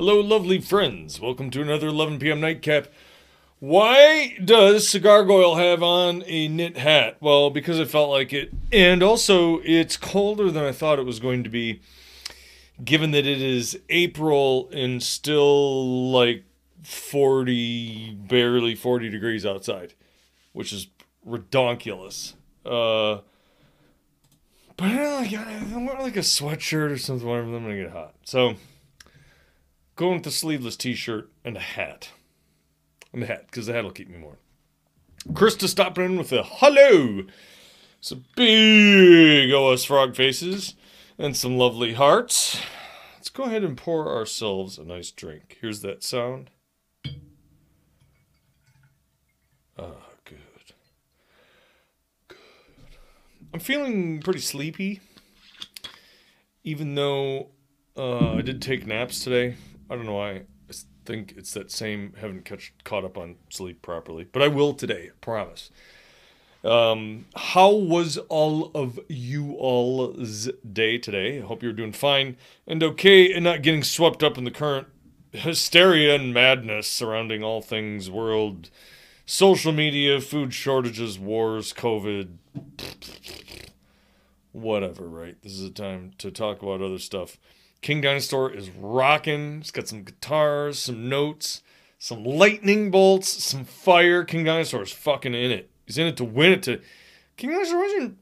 [0.00, 1.20] Hello, lovely friends.
[1.20, 2.40] Welcome to another 11 p.m.
[2.40, 2.86] nightcap.
[3.58, 7.18] Why does Cigar Goyle have on a knit hat?
[7.20, 8.50] Well, because I felt like it.
[8.72, 11.82] And also, it's colder than I thought it was going to be,
[12.82, 16.44] given that it is April and still like
[16.82, 19.92] 40, barely 40 degrees outside,
[20.54, 20.86] which is
[21.28, 22.32] redonkulous.
[22.64, 23.20] Uh,
[24.78, 27.90] but I don't like, I want like a sweatshirt or something, whatever, I'm gonna get
[27.90, 28.14] hot.
[28.24, 28.54] So,
[30.00, 32.08] going with the sleeveless t shirt and a hat.
[33.12, 34.38] And the hat, because the hat will keep me warm.
[35.32, 37.24] Krista stopping in with a hello.
[38.00, 40.74] Some big OS frog faces
[41.18, 42.58] and some lovely hearts.
[43.16, 45.58] Let's go ahead and pour ourselves a nice drink.
[45.60, 46.48] Here's that sound.
[49.78, 50.38] Ah, good.
[52.28, 52.38] Good.
[53.52, 55.00] I'm feeling pretty sleepy,
[56.64, 57.50] even though
[57.98, 59.56] uh, I did take naps today.
[59.90, 60.42] I don't know why.
[60.70, 60.74] I
[61.04, 65.10] think it's that same haven't catch, caught up on sleep properly, but I will today.
[65.20, 65.70] Promise.
[66.62, 71.38] Um, how was all of you all's day today?
[71.38, 74.86] I hope you're doing fine and okay and not getting swept up in the current
[75.32, 78.68] hysteria and madness surrounding all things world,
[79.24, 82.36] social media, food shortages, wars, COVID,
[84.52, 85.40] whatever, right?
[85.42, 87.38] This is a time to talk about other stuff.
[87.82, 89.60] King Dinosaur is rocking.
[89.60, 91.62] It's got some guitars, some notes,
[91.98, 94.24] some lightning bolts, some fire.
[94.24, 95.70] King Dinosaur is fucking in it.
[95.86, 96.62] He's in it to win it.
[96.64, 96.80] To
[97.36, 98.18] King Dinosaur isn't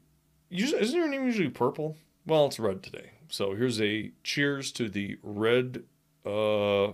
[0.51, 1.97] isn't your name usually purple?
[2.27, 3.11] Well, it's red today.
[3.29, 5.85] So here's a cheers to the red,
[6.25, 6.93] uh,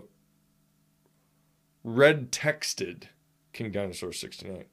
[1.85, 3.05] red texted
[3.53, 4.65] King Dinosaur 69.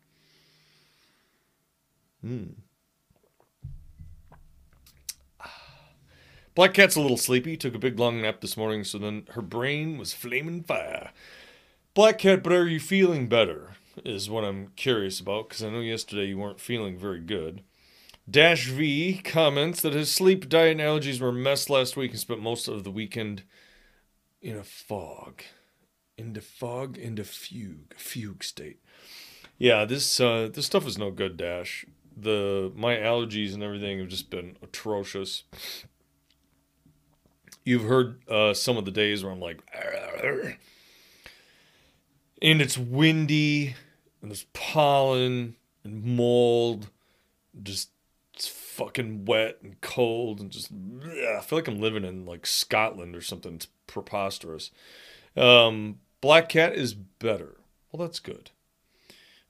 [2.21, 2.45] Hmm.
[6.53, 9.41] Black Cat's a little sleepy, took a big long nap this morning, so then her
[9.41, 11.11] brain was flaming fire.
[11.93, 13.71] Black Cat, but are you feeling better?
[14.05, 17.63] Is what I'm curious about, because I know yesterday you weren't feeling very good.
[18.29, 22.19] Dash V comments that his sleep, diet, and allergies were a mess last week and
[22.19, 23.43] spent most of the weekend
[24.41, 25.43] in a fog.
[26.17, 28.79] Into fog, into fugue, fugue state.
[29.57, 31.85] Yeah, this uh, this stuff is no good, Dash.
[32.15, 35.43] The my allergies and everything have just been atrocious.
[37.63, 39.61] You've heard uh, some of the days where I'm like,
[42.41, 43.75] and it's windy,
[44.21, 46.89] and there's pollen and mold,
[47.61, 47.89] just
[48.33, 53.15] it's fucking wet and cold, and just I feel like I'm living in like Scotland
[53.15, 53.55] or something.
[53.55, 54.71] It's preposterous.
[55.37, 57.57] Um, Black Cat is better.
[57.91, 58.49] Well, that's good.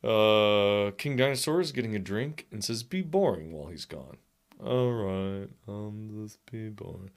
[0.04, 4.18] Uh, King Dinosaur is getting a drink and says, "Be boring" while he's gone.
[4.60, 7.12] All right, um, let's be boring.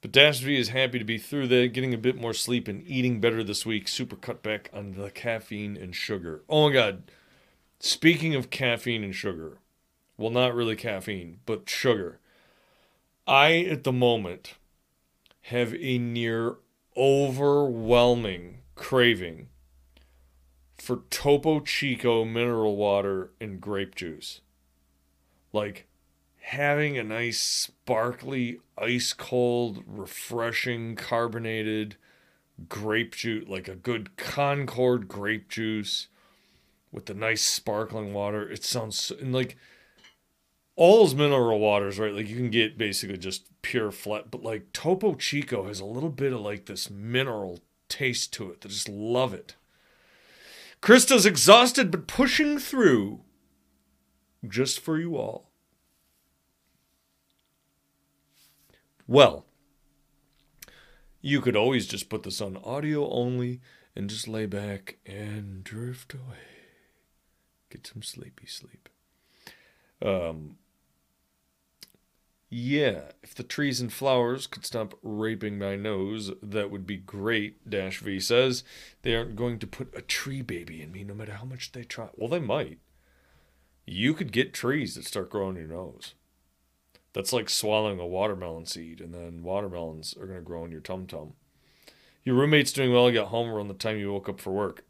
[0.00, 3.20] But Dash is happy to be through that, getting a bit more sleep and eating
[3.20, 3.86] better this week.
[3.86, 6.42] Super cut back on the caffeine and sugar.
[6.48, 7.02] Oh my god.
[7.80, 9.58] Speaking of caffeine and sugar,
[10.16, 12.18] well, not really caffeine, but sugar.
[13.26, 14.54] I, at the moment,
[15.42, 16.56] have a near
[16.96, 19.48] overwhelming craving
[20.78, 24.40] for Topo Chico mineral water and grape juice.
[25.52, 25.86] Like,
[26.50, 31.94] having a nice sparkly ice cold refreshing carbonated
[32.68, 36.08] grape juice like a good concord grape juice
[36.90, 38.50] with the nice sparkling water.
[38.50, 39.56] It sounds and like
[40.74, 42.12] all those mineral waters right?
[42.12, 46.10] Like you can get basically just pure flat but like topo chico has a little
[46.10, 48.62] bit of like this mineral taste to it.
[48.64, 49.54] I just love it.
[50.82, 53.20] Krista's exhausted but pushing through
[54.48, 55.49] just for you all
[59.10, 59.44] Well,
[61.20, 63.60] you could always just put this on audio only
[63.96, 66.46] and just lay back and drift away.
[67.70, 68.88] Get some sleepy sleep.
[70.00, 70.58] Um,
[72.48, 77.68] yeah, if the trees and flowers could stop raping my nose, that would be great,
[77.68, 78.62] Dash V says.
[79.02, 81.82] They aren't going to put a tree baby in me no matter how much they
[81.82, 82.10] try.
[82.14, 82.78] Well, they might.
[83.84, 86.14] You could get trees that start growing your nose.
[87.12, 90.80] That's like swallowing a watermelon seed, and then watermelons are going to grow in your
[90.80, 91.32] tum tum.
[92.22, 93.08] Your roommate's doing well.
[93.08, 94.84] You got home around the time you woke up for work.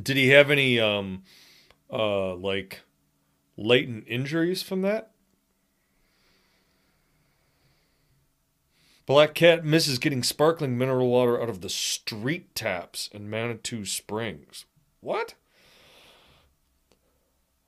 [0.00, 1.22] Did he have any, um,
[1.92, 2.80] uh, like,
[3.56, 5.10] latent injuries from that?
[9.10, 14.66] Black Cat misses getting sparkling mineral water out of the street taps in Manitou Springs.
[15.00, 15.34] What?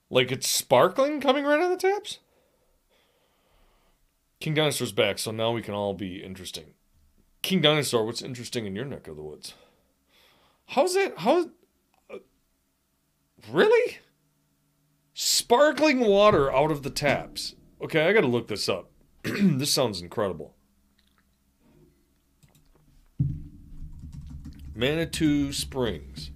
[0.09, 2.19] Like it's sparkling coming right out of the taps?
[4.43, 6.73] King Dinosaur's back, so now we can all be interesting.
[7.43, 9.53] King Dinosaur, what's interesting in your neck of the woods?
[10.65, 11.17] How's it?
[11.19, 11.45] How?
[12.13, 12.17] Uh,
[13.49, 13.99] really?
[15.13, 17.55] Sparkling water out of the taps.
[17.81, 18.91] Okay, I got to look this up.
[19.23, 20.53] this sounds incredible.
[24.75, 26.31] Manitou Springs.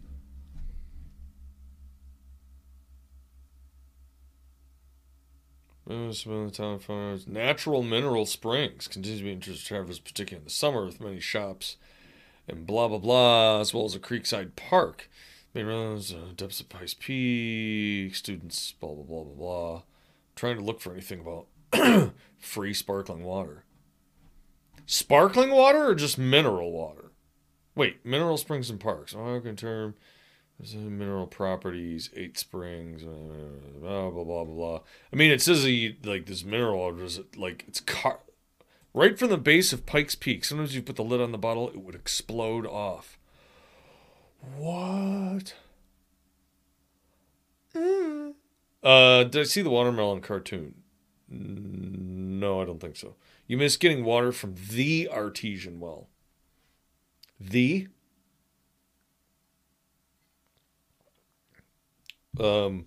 [7.28, 11.20] Natural mineral springs continues to be interesting to travelers, particularly in the summer, with many
[11.20, 11.78] shops
[12.48, 15.10] and blah blah blah, as well as a creekside park.
[15.54, 19.82] Main roads, uh, depths of Pikes Peak, students, blah blah blah blah blah.
[20.36, 23.64] trying to look for anything about free sparkling water.
[24.86, 27.12] Sparkling water or just mineral water?
[27.76, 29.14] Wait, mineral springs and parks.
[29.14, 29.96] American term.
[30.60, 34.80] Mineral properties, eight springs, blah blah blah blah.
[35.14, 38.22] I mean, it says he, like this mineral is like it's car-
[38.94, 40.44] right from the base of Pikes Peak.
[40.44, 43.20] Sometimes you put the lid on the bottle, it would explode off.
[44.58, 45.54] What?
[47.76, 48.34] Mm.
[48.82, 50.76] Uh, did I see the watermelon cartoon?
[51.30, 53.16] No, I don't think so.
[53.46, 56.08] You miss getting water from the artesian well.
[57.40, 57.90] The?
[62.40, 62.86] Um,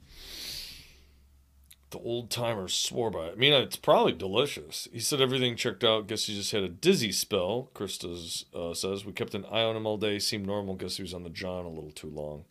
[1.91, 3.32] the old timer swore by it.
[3.32, 4.87] I mean, it's probably delicious.
[4.93, 6.06] He said everything checked out.
[6.06, 7.70] Guess he just had a dizzy spell.
[7.75, 10.19] Krista uh, says we kept an eye on him all day.
[10.19, 10.76] Seemed normal.
[10.76, 12.44] Guess he was on the john a little too long.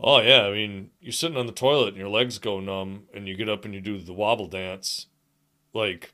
[0.00, 3.26] Oh yeah, I mean, you're sitting on the toilet and your legs go numb, and
[3.26, 5.06] you get up and you do the wobble dance,
[5.74, 6.12] like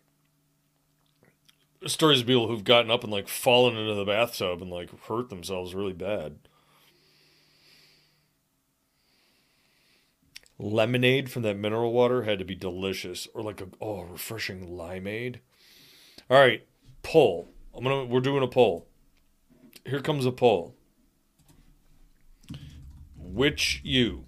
[1.86, 5.28] stories of people who've gotten up and like fallen into the bathtub and like hurt
[5.28, 6.38] themselves really bad.
[10.58, 15.38] Lemonade from that mineral water had to be delicious or like a oh refreshing limeade.
[16.30, 16.66] All right
[17.02, 17.48] poll.
[17.72, 18.88] I'm gonna we're doing a poll.
[19.84, 20.74] Here comes a poll.
[23.16, 24.24] Which you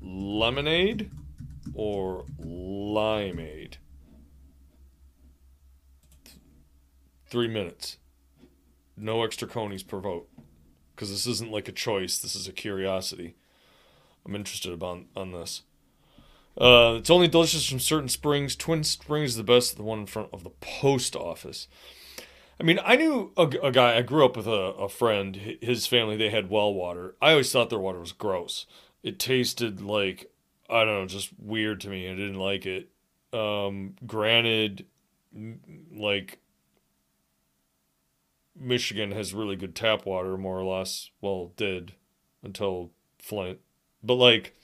[0.00, 1.10] lemonade
[1.74, 3.74] or limeade?
[7.26, 7.98] Three minutes.
[8.96, 10.28] No extra conies per vote.
[10.94, 13.36] Because this isn't like a choice this is a curiosity
[14.26, 15.62] I'm interested about on this.
[16.56, 18.54] Uh, it's only delicious from certain springs.
[18.54, 21.66] Twin Springs is the best, the one in front of the post office.
[22.60, 25.86] I mean, I knew a, a guy, I grew up with a, a friend, his
[25.86, 27.16] family, they had well water.
[27.20, 28.66] I always thought their water was gross.
[29.02, 30.30] It tasted like,
[30.68, 32.08] I don't know, just weird to me.
[32.08, 32.90] I didn't like it.
[33.32, 34.84] Um, granted,
[35.92, 36.38] like,
[38.54, 41.10] Michigan has really good tap water, more or less.
[41.20, 41.94] Well, did
[42.42, 43.58] until Flint.
[44.02, 44.56] But like,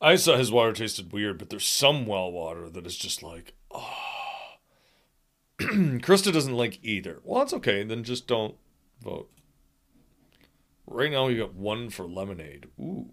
[0.00, 3.54] I saw his water tasted weird, but there's some well water that is just like,
[3.70, 3.96] oh.
[5.60, 7.20] Krista doesn't like either.
[7.22, 7.82] Well, that's okay.
[7.82, 8.54] Then just don't
[9.02, 9.30] vote.
[10.86, 12.66] Right now we got one for lemonade.
[12.80, 13.10] Ooh.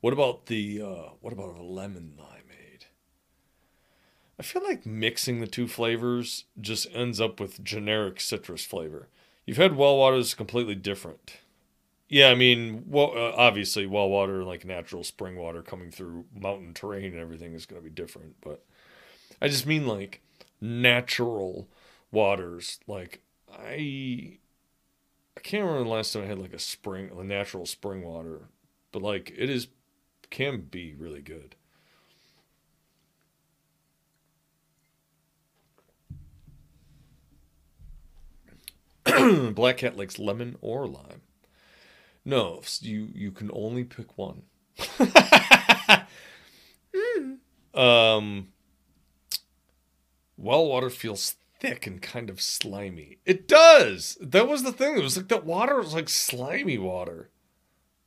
[0.00, 2.86] What about the uh, what about a lemon limeade?
[4.38, 9.08] I feel like mixing the two flavors just ends up with generic citrus flavor.
[9.46, 11.41] You've had well water is completely different.
[12.12, 16.26] Yeah, I mean, well, uh, obviously, well water, and like natural spring water coming through
[16.38, 18.36] mountain terrain and everything is going to be different.
[18.42, 18.62] But
[19.42, 20.22] I just mean like
[20.60, 21.68] natural
[22.12, 22.80] waters.
[22.86, 24.38] Like I,
[25.36, 28.48] I can't remember the last time I had like a spring, a natural spring water,
[28.92, 29.68] but like it is
[30.30, 31.56] can be really good.
[39.54, 41.21] Black Cat likes lemon or lime.
[42.24, 44.42] No, you you can only pick one.
[44.78, 46.06] mm.
[47.74, 48.48] Um,
[50.36, 53.18] well water feels thick and kind of slimy.
[53.24, 54.16] It does.
[54.20, 54.96] That was the thing.
[54.96, 57.30] It was like that water was like slimy water,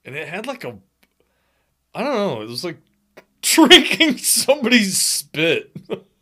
[0.05, 0.77] and it had like a,
[1.93, 2.41] I don't know.
[2.41, 2.77] It was like
[3.41, 5.71] drinking somebody's spit.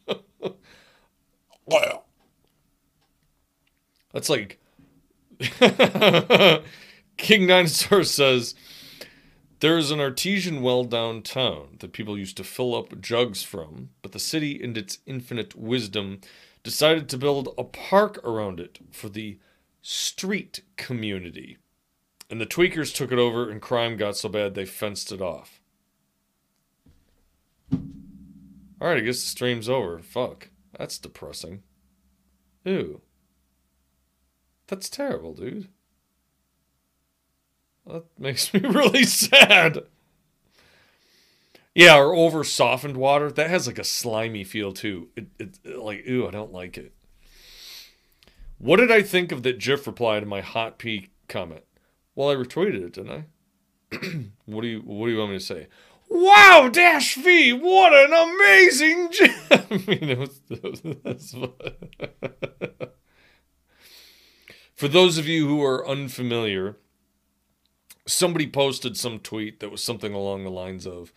[1.65, 2.03] wow.
[4.13, 4.59] That's like.
[7.17, 8.55] King Dinosaur says
[9.59, 14.19] there's an artesian well downtown that people used to fill up jugs from, but the
[14.19, 16.19] city, in its infinite wisdom,
[16.63, 19.39] decided to build a park around it for the
[19.81, 21.57] street community.
[22.29, 25.61] And the tweakers took it over, and crime got so bad they fenced it off.
[28.81, 29.99] Alright, I guess the stream's over.
[29.99, 30.49] Fuck.
[30.77, 31.63] That's depressing.
[32.65, 32.99] Ew.
[34.67, 35.69] That's terrible, dude.
[37.85, 39.83] That makes me really sad.
[41.75, 43.31] Yeah, or over softened water.
[43.31, 45.09] That has like a slimy feel too.
[45.15, 46.93] It, it, like, ooh, I don't like it.
[48.59, 51.63] What did I think of that GIF reply to my hot pea comment?
[52.15, 53.25] Well, I retweeted it, didn't I?
[54.45, 55.67] what do you What do you want me to say?
[56.09, 59.47] Wow, Dash V, what an amazing GIF!
[59.51, 61.35] I mean, it was, it was
[64.75, 66.77] For those of you who are unfamiliar,
[68.05, 71.13] somebody posted some tweet that was something along the lines of,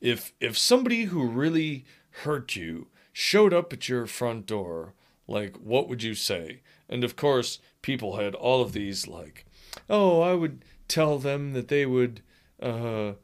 [0.00, 1.84] "If if somebody who really
[2.22, 4.94] hurt you showed up at your front door,
[5.26, 9.44] like what would you say?" And of course, people had all of these like,
[9.88, 12.22] "Oh, I would tell them that they would."
[12.60, 13.14] Uh,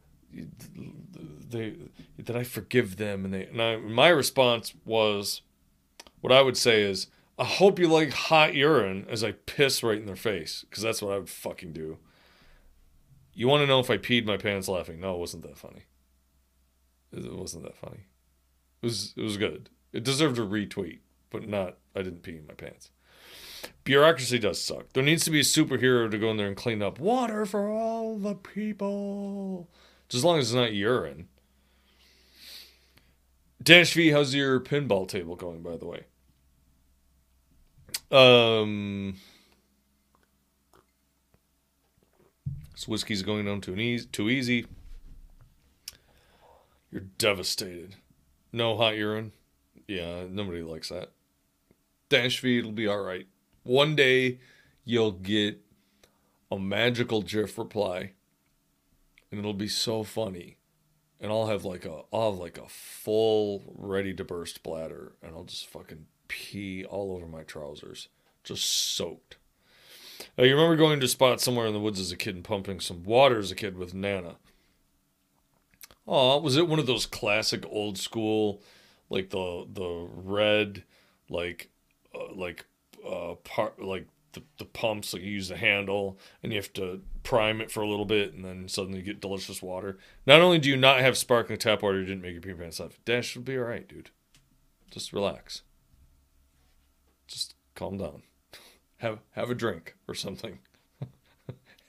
[1.52, 1.74] they
[2.18, 5.42] that I forgive them and they and I, my response was
[6.20, 9.98] what I would say is I hope you like hot urine as I piss right
[9.98, 11.98] in their face because that's what I would fucking do.
[13.34, 15.00] You want to know if I peed my pants laughing?
[15.00, 15.84] No, it wasn't that funny.
[17.12, 18.06] It wasn't that funny.
[18.82, 19.70] It was it was good.
[19.92, 22.90] It deserved a retweet, but not I didn't pee in my pants.
[23.84, 24.92] Bureaucracy does suck.
[24.92, 27.68] There needs to be a superhero to go in there and clean up water for
[27.68, 29.68] all the people.
[30.08, 31.28] Just as long as it's not urine.
[33.62, 36.04] Dash V, how's your pinball table going, by the way?
[38.10, 39.16] Um,
[42.82, 44.66] this whiskey's going down too, easy, too easy.
[46.90, 47.94] You're devastated.
[48.52, 49.30] No hot urine.
[49.86, 51.12] Yeah, nobody likes that.
[52.08, 53.28] Dash V, it'll be all right.
[53.62, 54.40] One day,
[54.84, 55.60] you'll get
[56.50, 58.14] a magical GIF reply
[59.30, 60.56] and it'll be so funny.
[61.20, 65.36] And I'll have like a I'll have like a full ready to burst bladder and
[65.36, 68.08] I'll just fucking pee all over my trousers.
[68.42, 69.36] Just soaked.
[70.36, 72.44] Now, you remember going to a spot somewhere in the woods as a kid and
[72.44, 74.36] pumping some water as a kid with Nana.
[76.06, 78.62] Oh, was it one of those classic old school,
[79.08, 80.84] like the the red,
[81.28, 81.70] like,
[82.14, 82.66] uh, like,
[83.06, 87.02] uh, part like the, the pumps, like you use the handle and you have to
[87.22, 89.98] prime it for a little bit and then suddenly you get delicious water.
[90.26, 92.80] Not only do you not have sparkling tap water, you didn't make your pee pants
[92.80, 92.98] laugh.
[93.04, 94.10] Dash will be alright, dude.
[94.90, 95.62] Just relax.
[97.26, 98.22] Just calm down.
[99.02, 100.60] Have have a drink or something.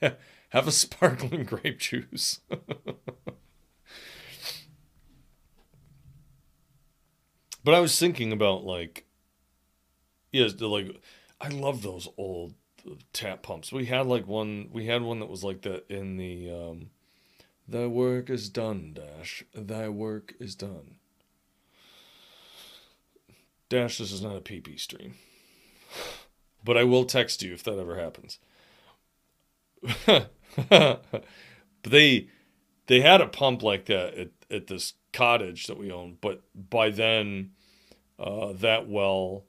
[0.00, 2.40] have a sparkling grape juice.
[7.62, 9.06] but I was thinking about like
[10.32, 11.00] yes, like
[11.40, 12.54] I love those old
[13.12, 13.70] tap pumps.
[13.70, 14.70] We had like one.
[14.72, 16.50] We had one that was like that in the.
[16.50, 16.90] Um,
[17.68, 19.44] Thy work is done, Dash.
[19.54, 20.96] Thy work is done.
[23.68, 25.14] Dash, this is not a PP stream.
[26.64, 28.38] But I will text you if that ever happens.
[30.06, 31.24] but
[31.82, 32.28] they
[32.86, 36.90] they had a pump like that at, at this cottage that we own, but by
[36.90, 37.50] then
[38.18, 39.44] uh, that well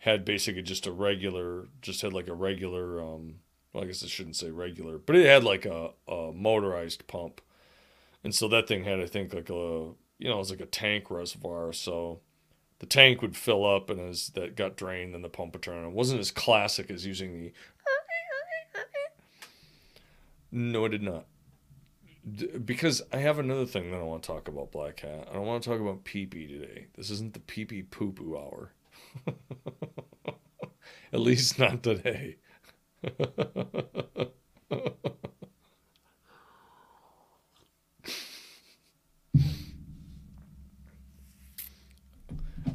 [0.00, 3.36] had basically just a regular, just had like a regular, um,
[3.72, 7.40] well, I guess I shouldn't say regular, but it had like a, a motorized pump.
[8.24, 10.66] And so that thing had, I think, like a, you know, it was like a
[10.66, 11.72] tank reservoir.
[11.72, 12.20] So
[12.80, 15.78] the tank would fill up, and as that got drained, then the pump would turn
[15.78, 15.84] on.
[15.90, 17.52] It wasn't as classic as using the.
[20.50, 21.26] No, it did not.
[22.64, 25.28] because I have another thing that I want to talk about, Black Hat.
[25.30, 26.86] I don't want to talk about pee pee today.
[26.96, 28.72] This isn't the pee pee poo poo hour.
[31.12, 32.36] At least not today.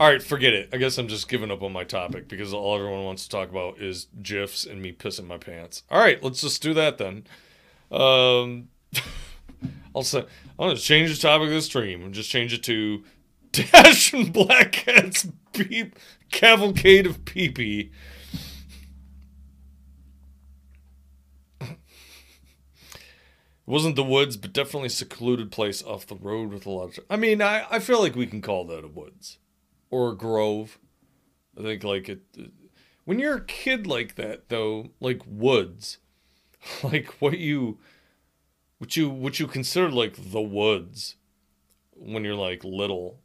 [0.03, 0.67] All right, forget it.
[0.73, 3.49] I guess I'm just giving up on my topic because all everyone wants to talk
[3.49, 5.83] about is gifs and me pissing my pants.
[5.89, 7.23] All right, let's just do that then.
[7.89, 8.67] Um,
[9.95, 13.05] I'll say I'm gonna change the topic of the stream and just change it to
[13.53, 15.97] Dash and Black Cat's peep
[16.29, 17.91] cavalcade of peepee.
[21.61, 21.77] It
[23.65, 27.05] wasn't the woods, but definitely secluded place off the road with a lot of.
[27.09, 29.37] I mean, I, I feel like we can call that a woods
[29.93, 30.79] or a grove.
[31.55, 32.23] I think like it.
[33.05, 35.99] When you're a kid like that, though, like woods,
[36.83, 37.77] like what you,
[38.79, 41.15] what you, what you consider like the woods,
[41.91, 43.19] when you're like little,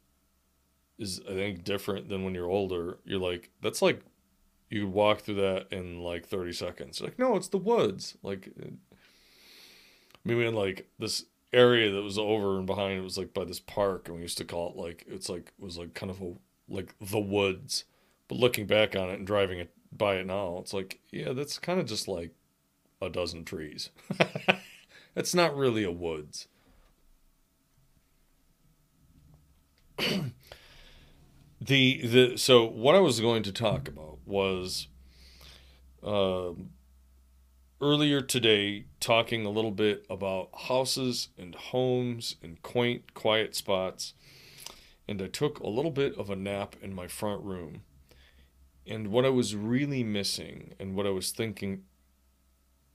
[0.99, 2.99] is I think different than when you're older.
[3.05, 4.03] You're like that's like
[4.69, 7.01] you could walk through that in like 30 seconds.
[7.01, 8.19] You're like no, it's the woods.
[8.23, 8.51] Like
[10.23, 13.61] maybe in like this area that was over and behind it was like by this
[13.61, 16.21] park and we used to call it like it's like it was like kind of
[16.21, 16.35] a
[16.69, 17.85] like the woods.
[18.29, 21.59] But looking back on it and driving it by it now, it's like yeah, that's
[21.59, 22.33] kind of just like
[23.01, 23.91] a dozen trees.
[25.17, 26.49] it's not really a woods.
[31.61, 34.89] the the so what I was going to talk about was
[36.03, 36.71] um,
[37.81, 44.15] earlier today talking a little bit about houses and homes and quaint, quiet spots.
[45.09, 47.83] And I took a little bit of a nap in my front room.
[48.87, 51.85] And what I was really missing and what I was thinking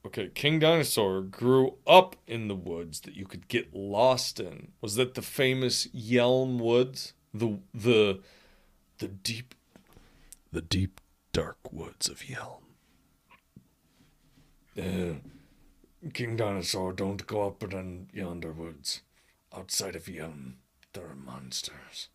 [0.05, 4.71] okay, King Dinosaur grew up in the woods that you could get lost in.
[4.81, 7.13] Was that the famous Yelm Woods?
[7.33, 8.19] The the
[8.99, 9.55] the deep
[10.51, 11.01] the deep
[11.31, 12.61] dark woods of Yelm.
[14.77, 15.19] Uh,
[16.13, 19.01] King Dinosaur, don't go up in yonder woods.
[19.55, 20.55] Outside of Yelm,
[20.93, 22.09] there are monsters.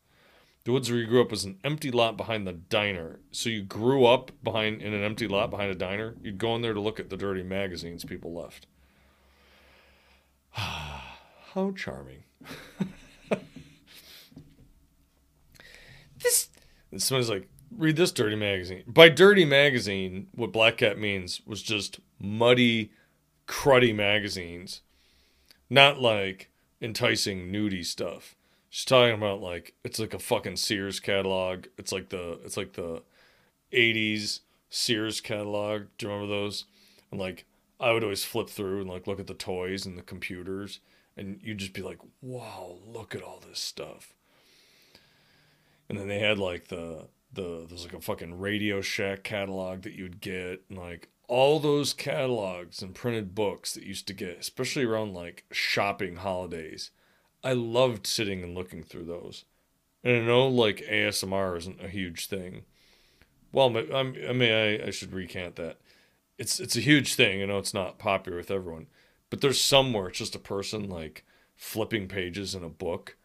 [0.64, 3.20] The woods where you grew up was an empty lot behind the diner.
[3.30, 6.16] So you grew up behind in an empty lot behind a diner.
[6.22, 8.66] You'd go in there to look at the dirty magazines people left.
[10.52, 12.24] How charming.
[16.22, 16.50] this
[16.90, 18.82] this someone's like, read this dirty magazine.
[18.86, 22.92] By dirty magazine, what Black Cat means was just muddy,
[23.46, 24.82] cruddy magazines.
[25.70, 28.34] Not like enticing nudie stuff.
[28.70, 31.66] She's talking about like it's like a fucking Sears catalog.
[31.78, 33.02] It's like the it's like the
[33.72, 35.86] 80s Sears catalog.
[35.96, 36.64] Do you remember those?
[37.10, 37.46] And like
[37.80, 40.80] I would always flip through and like look at the toys and the computers
[41.16, 44.14] and you'd just be like, "Wow, look at all this stuff."
[45.88, 49.94] And then they had like the the there's like a fucking Radio Shack catalog that
[49.94, 54.84] you'd get and like all those catalogs and printed books that used to get, especially
[54.84, 56.90] around like shopping holidays
[57.42, 59.44] I loved sitting and looking through those.
[60.02, 62.62] And I know like ASMR isn't a huge thing.
[63.52, 65.78] Well, I mean, I, I should recant that.
[66.36, 67.42] It's it's a huge thing.
[67.42, 68.86] I know it's not popular with everyone,
[69.30, 71.24] but there's somewhere it's just a person like
[71.56, 73.16] flipping pages in a book,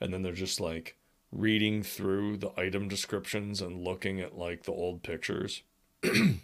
[0.00, 0.96] and then they're just like
[1.30, 5.62] reading through the item descriptions and looking at like the old pictures.
[6.02, 6.40] and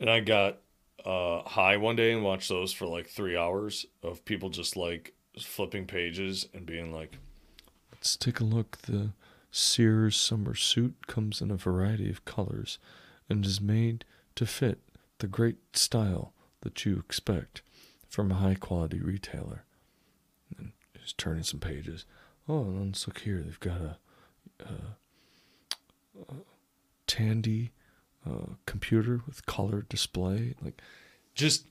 [0.00, 0.58] I got
[1.06, 5.14] uh, high one day and watched those for like three hours of people just like
[5.38, 7.18] flipping pages and being like,
[7.92, 8.78] let's take a look.
[8.82, 9.10] The
[9.52, 12.78] Sears summer suit comes in a variety of colors
[13.30, 14.80] and is made to fit
[15.18, 17.62] the great style that you expect
[18.08, 19.64] from a high quality retailer.
[20.58, 22.04] And just turning some pages.
[22.48, 23.40] Oh, and let's look here.
[23.40, 23.96] They've got a,
[24.60, 26.34] a, a
[27.06, 27.70] Tandy
[28.66, 30.54] computer with color display.
[30.62, 30.80] Like,
[31.34, 31.66] just,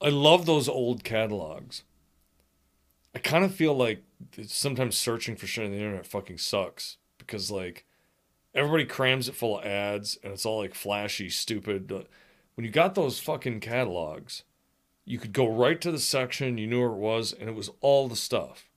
[0.00, 1.82] I love those old catalogs.
[3.14, 4.02] I kind of feel like
[4.46, 7.84] sometimes searching for shit on the internet fucking sucks because like
[8.54, 11.90] everybody crams it full of ads and it's all like flashy, stupid.
[12.54, 14.44] When you got those fucking catalogs,
[15.04, 17.70] you could go right to the section, you knew where it was, and it was
[17.80, 18.68] all the stuff.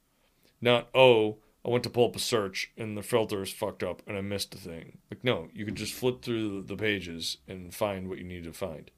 [0.61, 4.01] Not, oh, I went to pull up a search and the filter is fucked up
[4.05, 4.97] and I missed a thing.
[5.09, 8.53] Like, no, you could just flip through the pages and find what you need to
[8.53, 8.91] find.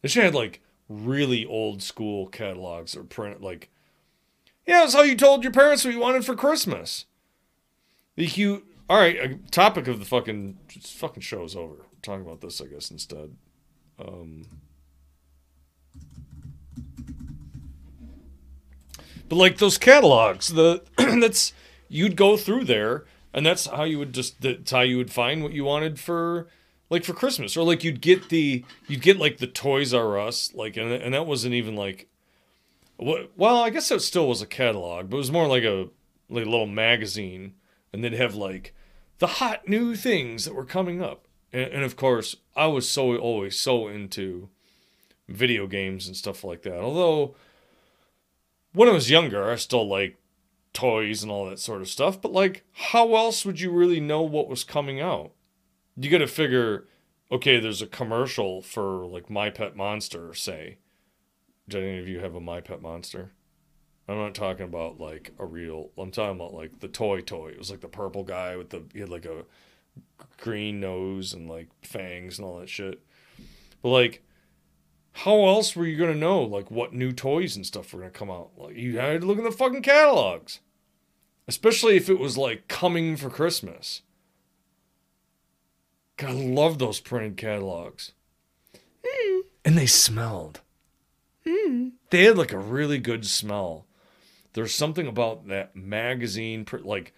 [0.00, 3.70] This shit had like really old school catalogs or print like,
[4.66, 7.06] yeah, that's how you told your parents what you wanted for Christmas.
[8.16, 11.86] The you all right, a topic of the fucking fucking show is over.
[12.00, 13.36] Talking about this, I guess, instead.
[13.98, 14.46] Um,
[19.28, 21.52] But like those catalogs, the that's
[21.88, 25.42] you'd go through there, and that's how you would just that's how you would find
[25.42, 26.48] what you wanted for
[26.90, 30.54] like for Christmas, or like you'd get the you'd get like the Toys R Us,
[30.54, 32.08] like and and that wasn't even like?
[33.00, 35.88] Well, I guess it still was a catalog, but it was more like a
[36.28, 37.54] like a little magazine,
[37.92, 38.74] and they'd have like
[39.18, 43.16] the hot new things that were coming up, and, and of course I was so
[43.16, 44.48] always so into
[45.28, 46.80] video games and stuff like that.
[46.80, 47.36] Although
[48.72, 50.18] when I was younger, I still liked
[50.72, 54.22] toys and all that sort of stuff, but like, how else would you really know
[54.22, 55.32] what was coming out?
[55.96, 56.86] You got to figure,
[57.32, 60.78] okay, there's a commercial for like My Pet Monster, say.
[61.68, 63.32] Do any of you have a My Pet Monster?
[64.08, 65.90] I'm not talking about like a real.
[65.98, 67.48] I'm talking about like the toy toy.
[67.48, 69.44] It was like the purple guy with the he had like a
[70.38, 73.02] green nose and like fangs and all that shit.
[73.82, 74.22] But like
[75.18, 78.30] how else were you gonna know like what new toys and stuff were gonna come
[78.30, 78.50] out?
[78.56, 80.60] Like you had to look in the fucking catalogs,
[81.48, 84.02] especially if it was like coming for Christmas.
[86.16, 88.12] God, I love those printed catalogs,
[89.04, 89.40] mm.
[89.64, 90.60] and they smelled.
[91.44, 91.92] Mm.
[92.10, 93.86] They had like a really good smell.
[94.52, 97.12] There's something about that magazine, like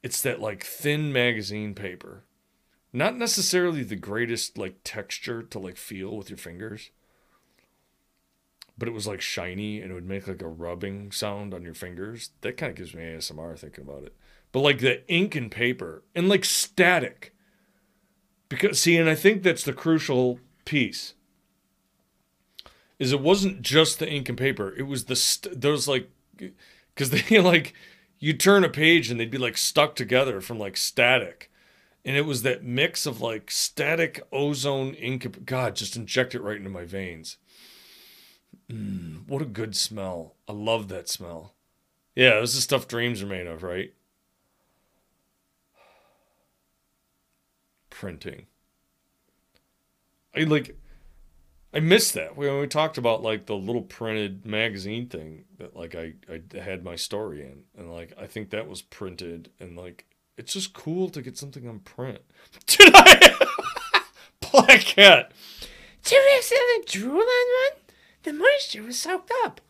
[0.00, 2.22] it's that like thin magazine paper,
[2.92, 6.90] not necessarily the greatest like texture to like feel with your fingers
[8.82, 11.72] but it was like shiny and it would make like a rubbing sound on your
[11.72, 12.30] fingers.
[12.40, 14.12] That kind of gives me ASMR thinking about it.
[14.50, 17.32] But like the ink and paper and like static.
[18.48, 21.14] Because see, and I think that's the crucial piece.
[22.98, 27.10] Is it wasn't just the ink and paper; it was the st- those like, because
[27.10, 27.74] they like,
[28.18, 31.52] you turn a page and they'd be like stuck together from like static,
[32.04, 35.46] and it was that mix of like static ozone ink.
[35.46, 37.36] God, just inject it right into my veins.
[38.70, 40.34] Mm, what a good smell!
[40.48, 41.54] I love that smell.
[42.14, 43.92] Yeah, this is stuff dreams are made of, right?
[47.90, 48.46] Printing.
[50.34, 50.76] I like
[51.74, 55.94] I missed that when we talked about like the little printed magazine thing that like
[55.94, 60.06] I, I had my story in and like I think that was printed and like
[60.36, 62.20] it's just cool to get something on print.
[62.66, 63.46] Did I
[64.52, 65.32] Black cat.
[66.02, 67.81] Did you accidentally drool on one?
[68.22, 69.60] The moisture was soaked up.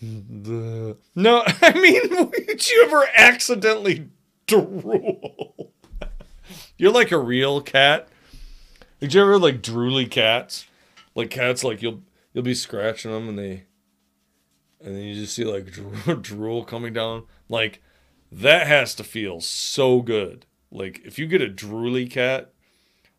[0.00, 0.96] The...
[1.14, 4.08] No, I mean, did you ever accidentally
[4.46, 5.72] drool?
[6.78, 8.08] You're like a real cat.
[9.00, 10.66] Did you ever like drooly cats?
[11.14, 12.02] Like cats, like you'll
[12.32, 13.64] you'll be scratching them and they,
[14.80, 17.24] and then you just see like drool, drool coming down.
[17.48, 17.82] Like
[18.32, 20.46] that has to feel so good.
[20.70, 22.53] Like if you get a drooly cat,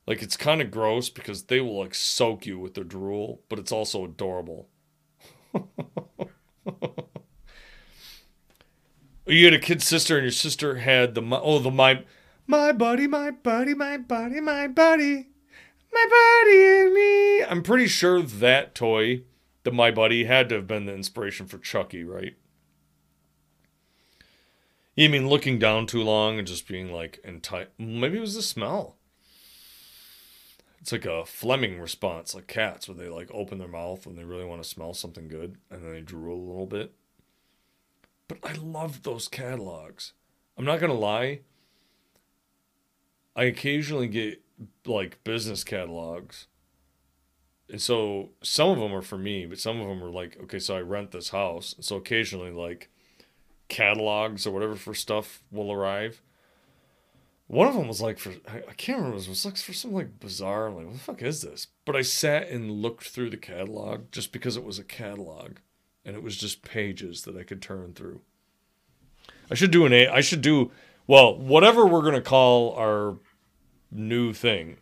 [0.08, 3.60] like it's kind of gross because they will like soak you with their drool, but
[3.60, 4.70] it's also adorable.
[9.26, 12.04] you had a kid sister, and your sister had the oh the my
[12.48, 15.28] my buddy, my buddy, my buddy, my buddy,
[15.92, 17.44] my buddy and me.
[17.44, 19.24] I'm pretty sure that toy,
[19.64, 22.36] the my buddy, had to have been the inspiration for Chucky, right?
[24.96, 28.42] You mean looking down too long and just being like enti- Maybe it was the
[28.42, 28.98] smell.
[30.86, 34.24] It's like a Flehmen response, like cats, where they like open their mouth when they
[34.24, 36.94] really want to smell something good, and then they drool a little bit.
[38.28, 40.14] But I love those catalogs.
[40.56, 41.40] I'm not gonna lie.
[43.36, 44.44] I occasionally get
[44.86, 46.46] like business catalogs.
[47.68, 50.60] And so some of them are for me, but some of them are like, okay,
[50.60, 51.74] so I rent this house.
[51.80, 52.92] So occasionally, like
[53.70, 56.22] catalogs or whatever for stuff will arrive.
[57.48, 59.18] One of them was like for I can't remember.
[59.18, 60.72] It was like for some like bizarre.
[60.72, 61.68] Like, what the fuck is this?
[61.86, 65.58] But I sat and looked through the catalog just because it was a catalog,
[66.04, 68.22] and it was just pages that I could turn through.
[69.52, 70.08] I should do an a.
[70.08, 70.72] I should do
[71.06, 73.18] well whatever we're gonna call our
[73.92, 74.78] new thing.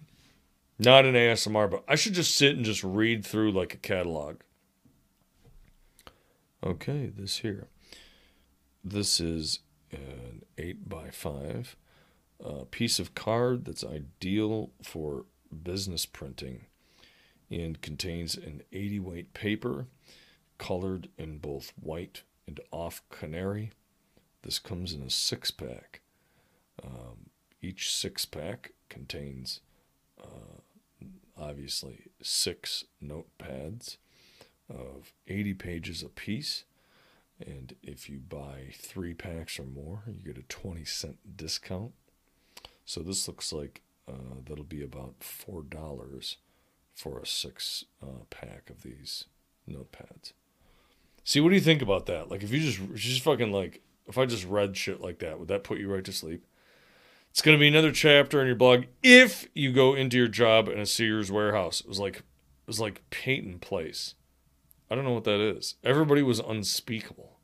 [0.80, 4.38] Not an ASMR, but I should just sit and just read through like a catalog.
[6.64, 7.68] Okay, this here.
[8.86, 9.60] This is
[9.92, 11.76] an eight by five
[12.44, 15.26] a piece of card that's ideal for
[15.64, 16.66] business printing
[17.50, 19.88] and contains an 80 weight paper
[20.58, 23.72] colored in both white and off canary.
[24.42, 26.02] This comes in a six pack.
[26.84, 27.30] Um,
[27.62, 29.62] each six pack contains
[30.22, 30.62] uh,
[31.40, 33.98] obviously six notepads
[34.70, 36.66] of 80 pages apiece.
[37.46, 41.94] And if you buy three packs or more, you get a 20 cent discount.
[42.86, 46.38] So this looks like uh, that'll be about four dollars
[46.94, 49.26] for a six uh, pack of these
[49.70, 50.34] notepads.
[51.24, 52.30] See, what do you think about that?
[52.30, 55.48] Like, if you just just fucking like, if I just read shit like that, would
[55.48, 56.46] that put you right to sleep?
[57.32, 60.80] It's gonna be another chapter in your blog if you go into your job in
[60.80, 61.80] a Sears warehouse.
[61.80, 64.16] It was like, it was like Peyton Place.
[64.92, 65.76] I don't know what that is.
[65.84, 67.40] Everybody was unspeakable,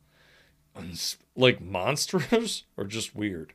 [0.76, 3.54] Uns- like monstrous or just weird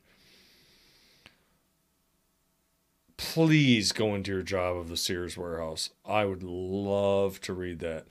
[3.17, 5.91] please go into your job of the Sears warehouse.
[6.06, 8.08] I would love to read that.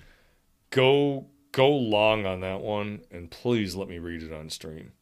[0.70, 4.92] Go go long on that one and please let me read it on stream.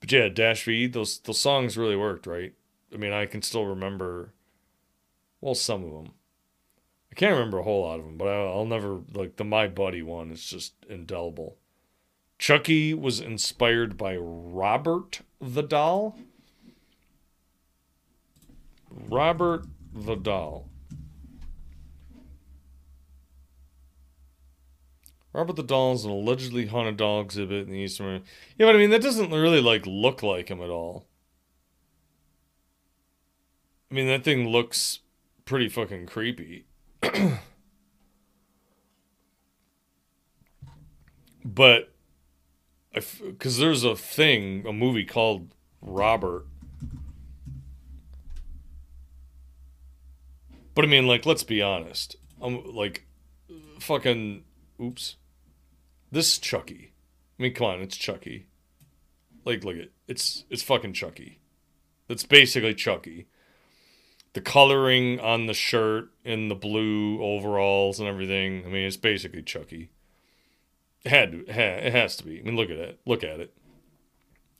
[0.00, 2.54] But yeah, Dash V, those those songs really worked, right?
[2.92, 4.32] I mean, I can still remember
[5.40, 6.12] well some of them.
[7.12, 9.68] I can't remember a whole lot of them, but I'll, I'll never like the My
[9.68, 11.56] Buddy one is just indelible.
[12.38, 16.16] Chucky was inspired by Robert the Doll.
[18.90, 20.68] Robert the Doll.
[25.32, 28.24] Robert the Doll is an allegedly haunted doll exhibit in the Eastern.
[28.56, 31.06] You know what I mean that doesn't really like look like him at all.
[33.90, 35.00] I mean that thing looks
[35.44, 36.66] pretty fucking creepy.
[41.44, 41.92] but
[42.92, 46.46] because there's a thing, a movie called Robert
[50.74, 52.16] But I mean, like, let's be honest.
[52.40, 53.06] I'm like,
[53.80, 54.44] fucking,
[54.80, 55.16] oops.
[56.12, 56.92] This is Chucky.
[57.38, 58.46] I mean, come on, it's Chucky.
[59.44, 61.40] Like, look at it's it's fucking Chucky.
[62.08, 63.26] That's basically Chucky.
[64.32, 68.62] the coloring on the shirt and the blue overalls and everything.
[68.64, 69.90] I mean, it's basically Chucky.
[71.04, 72.38] It had to, it has to be.
[72.38, 73.00] I mean, look at it.
[73.06, 73.54] Look at it.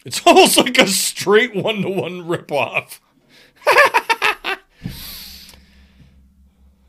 [0.05, 3.01] It's almost like a straight one to one ripoff.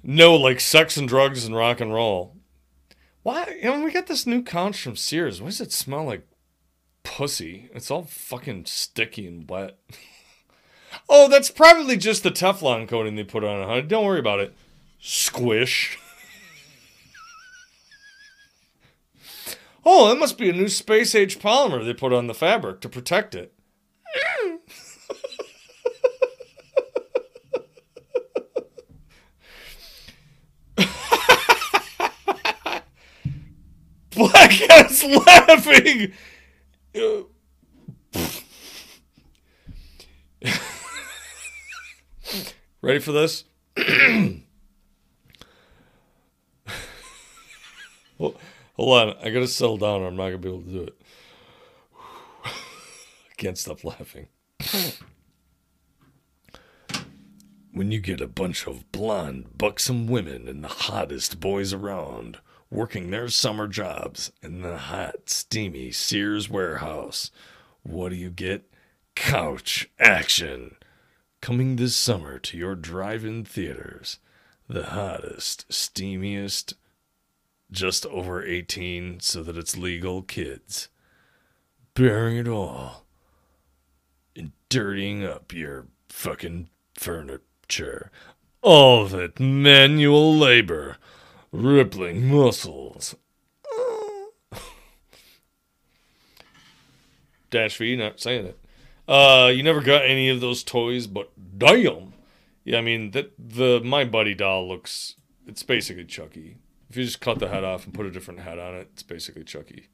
[0.03, 2.35] No, like sex and drugs and rock and roll.
[3.23, 3.57] Why?
[3.61, 5.41] You know, we got this new couch from Sears.
[5.41, 6.27] Why does it smell like
[7.03, 7.69] pussy?
[7.73, 9.77] It's all fucking sticky and wet.
[11.09, 13.83] oh, that's probably just the Teflon coating they put on it, honey.
[13.83, 14.55] Don't worry about it.
[14.99, 15.99] Squish.
[19.85, 22.89] oh, that must be a new space age polymer they put on the fabric to
[22.89, 23.53] protect it.
[34.29, 36.13] Black Cat's laughing.
[42.83, 43.45] Ready for this?
[48.17, 48.35] well,
[48.75, 49.15] hold on.
[49.23, 51.01] I gotta settle down or I'm not gonna be able to do it.
[52.45, 54.27] I can't stop laughing.
[57.71, 62.37] when you get a bunch of blonde, buxom women and the hottest boys around
[62.71, 67.29] working their summer jobs in the hot, steamy Sears warehouse.
[67.83, 68.71] What do you get?
[69.13, 70.77] Couch action.
[71.41, 74.19] Coming this summer to your drive in theaters.
[74.69, 76.73] The hottest, steamiest,
[77.69, 80.87] just over 18 so that it's legal kids.
[81.93, 83.03] Bearing it all.
[84.33, 88.11] And dirtying up your fucking furniture.
[88.61, 90.97] All of it manual labor
[91.51, 93.15] rippling muscles.
[97.49, 98.59] Dash V, not saying it.
[99.07, 102.13] Uh, you never got any of those toys, but damn.
[102.63, 105.15] Yeah, I mean that the my buddy doll looks.
[105.45, 106.57] It's basically Chucky.
[106.89, 109.03] If you just cut the head off and put a different head on it, it's
[109.03, 109.87] basically Chucky.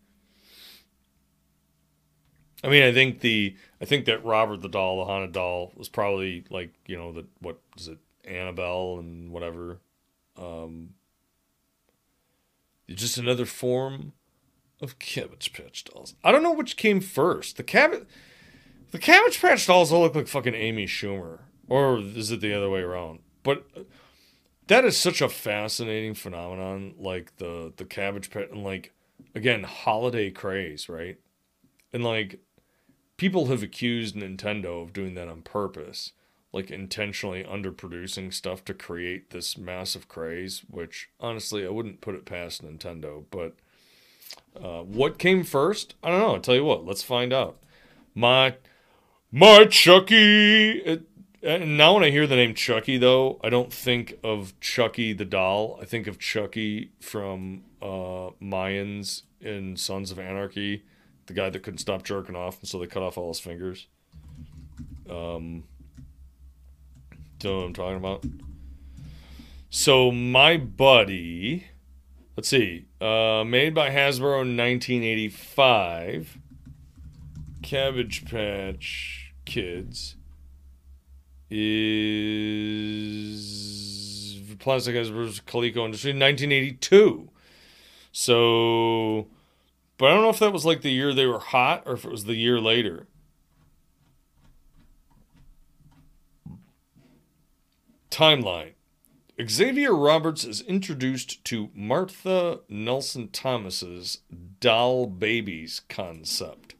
[2.63, 5.89] I mean, I think the I think that Robert the doll, the haunted doll, was
[5.89, 9.79] probably like you know the what is it Annabelle and whatever.
[10.37, 10.89] Um,
[12.95, 14.13] just another form
[14.82, 16.15] of Cabbage Patch dolls.
[16.23, 17.58] I don't know which came first.
[17.58, 18.06] The Cabbage,
[18.91, 22.69] the Cabbage Patch dolls all look like fucking Amy Schumer, or is it the other
[22.69, 23.19] way around?
[23.43, 23.65] But
[24.67, 28.93] that is such a fascinating phenomenon, like the the Cabbage Patch, and like
[29.36, 31.17] again holiday craze, right?
[31.91, 32.39] And like
[33.17, 36.13] people have accused Nintendo of doing that on purpose
[36.57, 42.25] like intentionally underproducing stuff to create this massive craze, which honestly I wouldn't put it
[42.25, 43.23] past Nintendo.
[43.29, 43.53] But
[44.59, 45.93] uh, what came first?
[46.03, 46.33] I don't know.
[46.33, 46.83] I'll tell you what.
[46.83, 47.57] Let's find out.
[48.15, 48.55] My
[49.31, 50.79] my Chucky.
[50.79, 51.03] It,
[51.43, 55.25] and now when I hear the name Chucky, though, I don't think of Chucky the
[55.25, 55.77] doll.
[55.79, 60.83] I think of Chucky from uh, Mayans in Sons of Anarchy,
[61.27, 63.85] the guy that couldn't stop jerking off, and so they cut off all his fingers.
[65.07, 65.65] Um,
[67.39, 68.26] do you know what I'm talking about?
[69.69, 71.67] So my buddy,
[72.36, 76.39] let's see, uh, made by Hasbro in 1985.
[77.62, 80.15] Cabbage Patch Kids
[81.50, 81.67] is
[84.60, 87.30] Plastic Hasbro's Coleco Industry 1982.
[88.12, 89.28] So,
[89.97, 92.04] but I don't know if that was like the year they were hot or if
[92.06, 93.08] it was the year later.
[98.17, 98.71] Timeline
[99.47, 104.21] Xavier Roberts is introduced to Martha Nelson Thomas's
[104.60, 106.73] doll babies concept.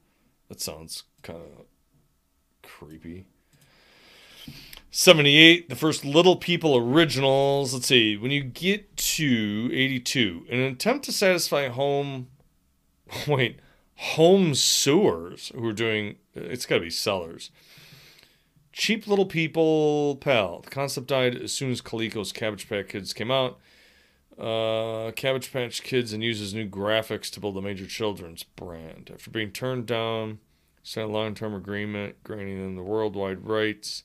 [0.50, 1.66] That sounds kind of
[2.64, 3.28] creepy.
[4.90, 7.72] 78, the first Little People originals.
[7.72, 12.30] Let's see, when you get to 82, in an attempt to satisfy home,
[13.28, 13.60] wait,
[13.96, 17.52] home sewers who are doing, it's got to be sellers
[18.78, 20.62] Cheap Little People Pal.
[20.62, 23.58] The concept died as soon as Coleco's Cabbage Patch Kids came out.
[24.38, 29.10] Uh, Cabbage Patch Kids and uses new graphics to build a major children's brand.
[29.12, 30.38] After being turned down,
[30.84, 34.04] signed a long-term agreement granting them the worldwide rights.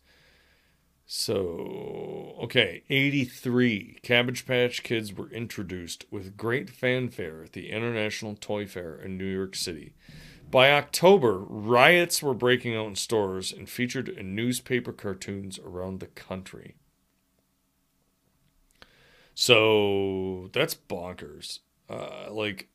[1.05, 3.99] So, okay, 83.
[4.03, 9.27] Cabbage Patch Kids were introduced with great fanfare at the International Toy Fair in New
[9.27, 9.93] York City.
[10.53, 16.09] By October, riots were breaking out in stores and featured in newspaper cartoons around the
[16.09, 16.77] country.
[19.35, 21.61] So that's bonkers.
[21.89, 22.69] Uh, like,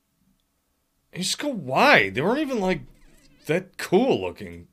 [1.13, 2.09] you just go, why?
[2.09, 2.81] They weren't even like
[3.45, 4.67] that cool looking.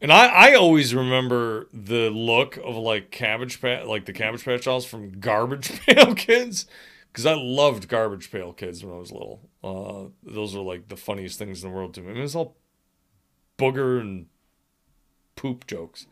[0.00, 4.64] And I, I always remember the look of like Cabbage Patch, like the Cabbage Patch
[4.64, 6.66] dolls from Garbage Pail Kids,
[7.12, 9.48] because I loved Garbage Pail Kids when I was little.
[9.64, 12.10] Uh, those are like the funniest things in the world to me.
[12.10, 12.54] I mean, it's all
[13.56, 14.26] booger and
[15.36, 16.06] poop jokes.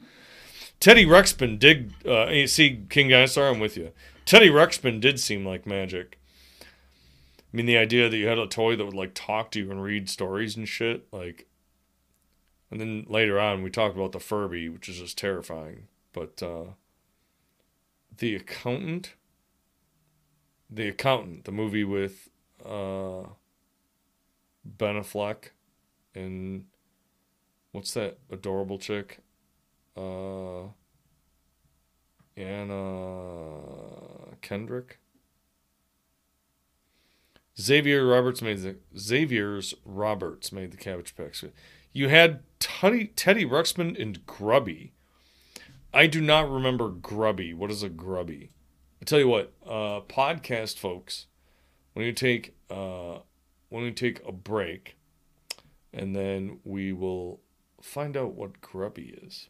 [0.80, 3.48] Teddy Ruxpin did uh, you see King Dinosaur.
[3.48, 3.92] I'm with you.
[4.24, 6.18] Teddy Ruxpin did seem like magic.
[6.62, 9.70] I mean, the idea that you had a toy that would like talk to you
[9.70, 11.46] and read stories and shit, like.
[12.70, 15.88] And then later on, we talked about the Furby, which is just terrifying.
[16.14, 16.64] But uh,
[18.16, 19.12] the accountant,
[20.70, 22.30] the accountant, the movie with
[22.64, 23.24] uh,
[24.64, 25.50] Ben Affleck
[26.14, 26.66] and
[27.72, 29.18] what's that adorable chick?
[29.96, 30.68] Uh,
[32.36, 33.60] Anna
[34.40, 34.98] Kendrick.
[37.60, 41.44] Xavier Roberts made the Xavier's Roberts made the Cabbage Patch.
[41.92, 44.92] You had Teddy Teddy Ruxpin and Grubby.
[45.92, 47.52] I do not remember Grubby.
[47.52, 48.50] What is a Grubby?
[49.00, 51.26] I tell you what, uh, podcast folks,
[51.92, 53.18] when you take uh,
[53.72, 54.96] when we take a break,
[55.94, 57.40] and then we will
[57.80, 59.48] find out what Grubby is.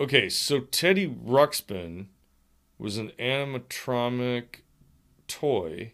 [0.00, 2.06] Okay, so Teddy Ruxpin
[2.78, 4.60] was an animatronic
[5.28, 5.92] toy.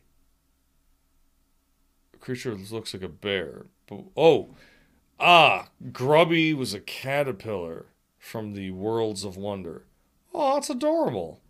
[2.15, 3.67] A creature looks like a bear.
[3.89, 4.55] But, oh,
[5.23, 7.87] ah, Grubby was a caterpillar
[8.19, 9.87] from the Worlds of Wonder.
[10.35, 11.41] Oh, that's adorable.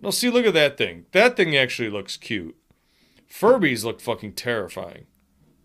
[0.00, 1.06] No, see, look at that thing.
[1.12, 2.56] That thing actually looks cute.
[3.30, 5.06] Furbies look fucking terrifying.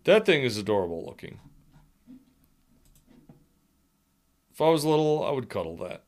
[0.04, 1.40] That thing is adorable looking.
[4.52, 6.04] If I was little, I would cuddle that.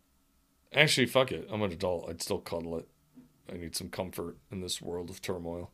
[0.72, 1.48] Actually, fuck it.
[1.50, 2.08] I'm an adult.
[2.08, 2.88] I'd still cuddle it.
[3.50, 5.70] I need some comfort in this world of turmoil.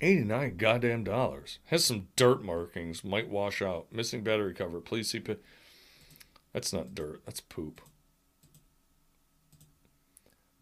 [0.00, 1.58] 89 goddamn dollars.
[1.66, 3.04] Has some dirt markings.
[3.04, 3.86] Might wash out.
[3.92, 4.80] Missing battery cover.
[4.80, 5.20] Please see.
[5.20, 5.36] Pi-
[6.52, 7.22] That's not dirt.
[7.24, 7.80] That's poop.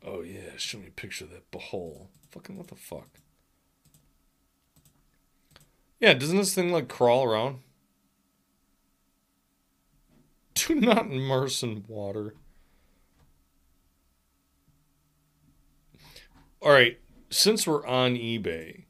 [0.07, 0.57] Oh, yeah.
[0.57, 2.09] Show me a picture of that behole.
[2.31, 3.09] Fucking what the fuck?
[6.01, 7.61] Yeah, doesn't this thing like crawl around?
[10.55, 12.35] Do not immerse in water.
[16.61, 16.99] All right,
[17.31, 18.84] since we're on eBay,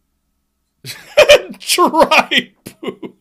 [1.59, 3.16] dry poop.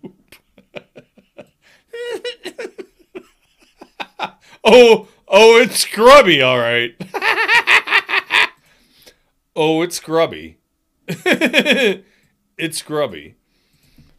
[4.64, 6.96] oh, oh, it's grubby, all right.
[9.56, 10.58] oh, it's grubby.
[11.08, 13.36] it's grubby.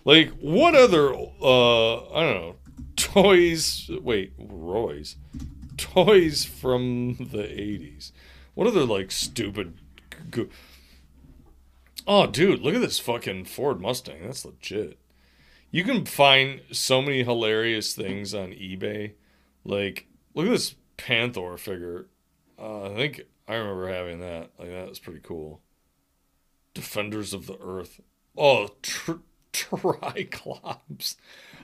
[0.04, 2.56] Like what other uh I don't know
[2.96, 5.16] toys wait Roy's
[5.76, 8.12] toys from the 80s.
[8.54, 9.74] What other like stupid
[10.30, 10.48] go-
[12.06, 14.24] Oh dude, look at this fucking Ford Mustang.
[14.24, 14.98] That's legit.
[15.70, 19.12] You can find so many hilarious things on eBay.
[19.64, 22.06] Like look at this Panther figure.
[22.58, 24.50] Uh, I think I remember having that.
[24.58, 25.60] Like that was pretty cool.
[26.74, 28.00] Defenders of the Earth.
[28.36, 29.12] Oh, tr-
[29.52, 31.16] Triclops.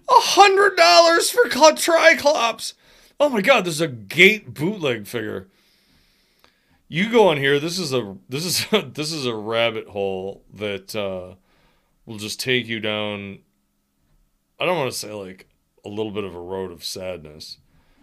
[0.09, 2.74] A hundred dollars for cl- Triclops.
[3.18, 5.48] Oh my god, there's a gate bootleg figure.
[6.92, 7.61] You go on here.
[7.61, 11.37] This is a this is a, this is a rabbit hole that uh,
[12.05, 13.38] will just take you down.
[14.59, 15.46] I don't want to say like
[15.85, 17.59] a little bit of a road of sadness,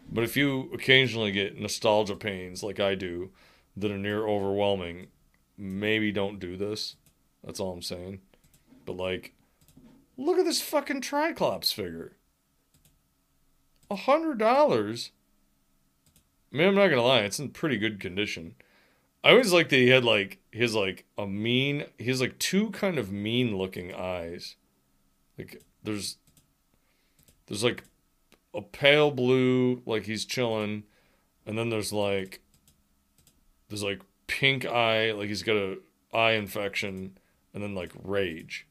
[0.09, 3.31] but if you occasionally get nostalgia pains like I do,
[3.75, 5.07] that are near overwhelming,
[5.57, 6.95] maybe don't do this.
[7.43, 8.21] That's all I'm saying.
[8.85, 9.33] But like,
[10.15, 12.15] look at this fucking Triclops figure.
[13.91, 15.11] A hundred dollars.
[16.53, 18.55] I mean, I'm not gonna lie, it's in pretty good condition.
[19.27, 21.83] I always like that he had like his like a mean.
[21.97, 24.55] He has like two kind of mean looking eyes.
[25.37, 26.15] Like there's,
[27.47, 27.83] there's like
[28.53, 30.83] a pale blue, like he's chilling,
[31.45, 32.39] and then there's like,
[33.67, 35.79] there's like pink eye, like he's got a
[36.13, 37.17] eye infection,
[37.53, 38.65] and then like rage.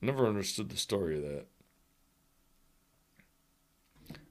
[0.00, 1.46] Never understood the story of that.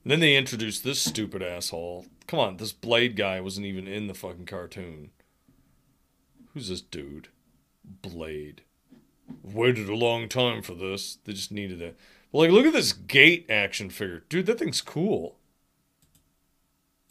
[0.06, 2.06] Then they introduced this stupid asshole.
[2.28, 5.10] Come on, this Blade guy wasn't even in the fucking cartoon.
[6.54, 7.26] Who's this dude?
[7.84, 8.62] Blade.
[9.42, 11.18] Waited a long time for this.
[11.24, 11.98] They just needed it.
[12.30, 14.22] But like, look at this gate action figure.
[14.28, 15.38] Dude, that thing's cool.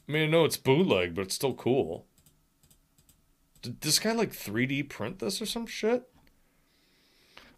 [0.07, 2.05] I mean, I know it's bootleg, but it's still cool.
[3.61, 6.07] Did this guy like 3D print this or some shit?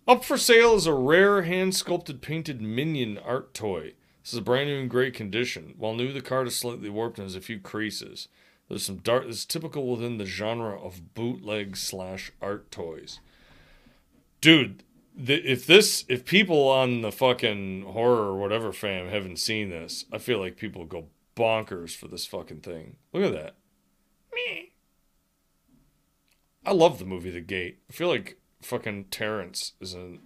[0.07, 3.93] Up for sale is a rare hand sculpted painted minion art toy.
[4.28, 5.73] This is a brand new in great condition.
[5.78, 8.28] While new, the card is slightly warped and has a few creases.
[8.67, 9.25] There's some dark.
[9.25, 13.21] This is typical within the genre of bootleg slash art toys.
[14.41, 14.84] Dude,
[15.15, 20.03] th- if this, if people on the fucking horror or whatever fam haven't seen this,
[20.11, 21.07] I feel like people go
[21.38, 22.97] bonkers for this fucking thing.
[23.13, 23.55] Look at that.
[24.36, 24.73] Me.
[26.65, 27.80] I love the movie The Gate.
[27.89, 30.19] I feel like fucking Terrence is in.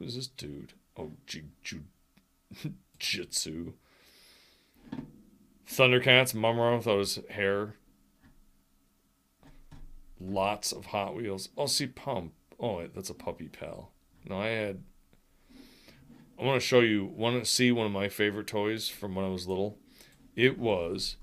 [0.00, 0.72] Who's this dude?
[0.96, 1.78] Oh, J- J-
[2.98, 3.72] Jitsu.
[5.68, 7.74] Thundercats, Mumm-Ra without his hair.
[10.20, 11.48] Lots of Hot Wheels.
[11.56, 12.32] Oh, see, Pump.
[12.60, 13.92] Oh, wait, that's a puppy pal.
[14.24, 14.82] No, I had.
[16.38, 17.04] I want to show you.
[17.04, 19.78] Want to see one of my favorite toys from when I was little?
[20.34, 21.16] It was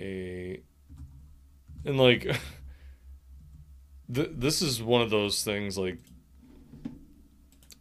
[0.00, 0.60] a.
[1.84, 2.22] And like.
[4.12, 5.98] th- this is one of those things like.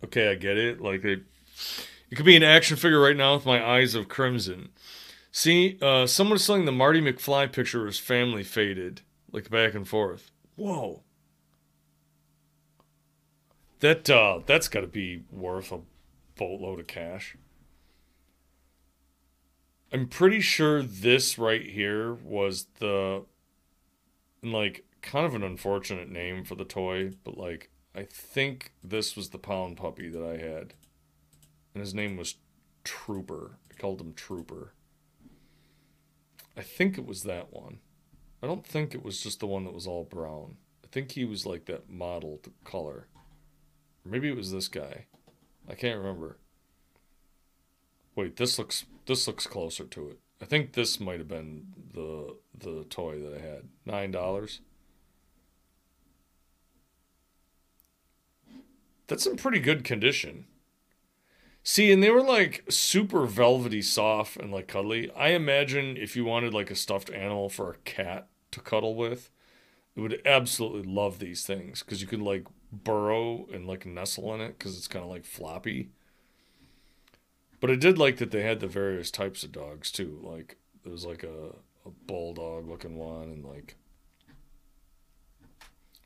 [0.03, 0.81] Okay, I get it.
[0.81, 1.23] Like it.
[2.11, 4.69] It could be an action figure right now with my eyes of crimson.
[5.31, 9.01] See, uh, someone is selling the Marty McFly picture of his family faded,
[9.31, 10.31] like back and forth.
[10.55, 11.03] Whoa.
[13.79, 15.81] That uh, that's got to be worth a
[16.35, 17.37] boatload of cash.
[19.91, 23.23] I'm pretty sure this right here was the,
[24.43, 29.29] like, kind of an unfortunate name for the toy, but like, I think this was
[29.29, 30.73] the pound puppy that I had,
[31.79, 32.35] and his name was
[32.83, 33.57] Trooper.
[33.71, 34.73] I called him Trooper.
[36.57, 37.79] I think it was that one.
[38.43, 40.57] I don't think it was just the one that was all brown.
[40.83, 43.07] I think he was like that mottled color.
[44.03, 45.05] Or maybe it was this guy.
[45.69, 46.39] I can't remember.
[48.13, 50.19] Wait, this looks this looks closer to it.
[50.41, 53.69] I think this might have been the the toy that I had.
[53.85, 54.59] Nine dollars.
[59.07, 60.45] That's in pretty good condition.
[61.63, 65.11] See, and they were like super velvety soft and like cuddly.
[65.11, 69.29] I imagine if you wanted like a stuffed animal for a cat to cuddle with,
[69.95, 74.41] it would absolutely love these things because you could like burrow and like nestle in
[74.41, 75.89] it because it's kind of like floppy.
[77.59, 80.19] But I did like that they had the various types of dogs too.
[80.23, 81.55] Like there was like a,
[81.85, 83.75] a bulldog looking one and like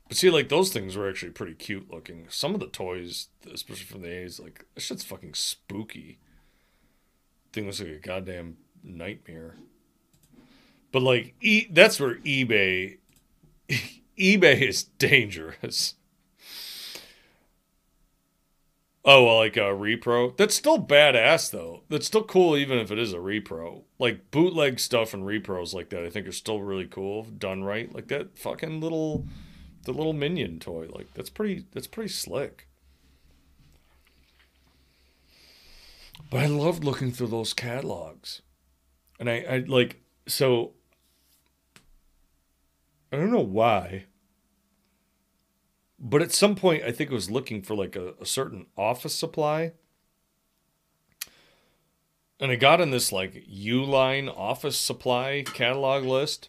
[0.08, 2.26] but see, like those things were actually pretty cute looking.
[2.28, 6.18] Some of the toys, especially from the 80s, like that shit's fucking spooky.
[7.52, 9.56] Thing looks like a goddamn nightmare.
[10.92, 12.98] But like, e- that's where eBay,
[14.18, 15.94] eBay is dangerous.
[19.06, 20.34] Oh, well, like a repro.
[20.36, 21.82] That's still badass though.
[21.90, 23.82] That's still cool, even if it is a repro.
[23.98, 27.94] Like bootleg stuff and repros like that, I think are still really cool, done right.
[27.94, 29.26] Like that fucking little
[29.84, 30.88] the little minion toy.
[30.90, 32.68] Like that's pretty that's pretty slick.
[36.30, 38.42] But I loved looking through those catalogs.
[39.20, 40.72] And I, I like so
[43.12, 44.06] I don't know why.
[45.98, 49.14] But at some point I think I was looking for like a, a certain office
[49.14, 49.72] supply.
[52.40, 56.48] And I got in this like Uline office supply catalog list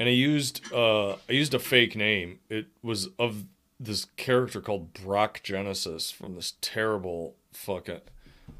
[0.00, 2.40] and I used uh, I used a fake name.
[2.48, 3.44] It was of
[3.78, 8.00] this character called Brock Genesis from this terrible fucking.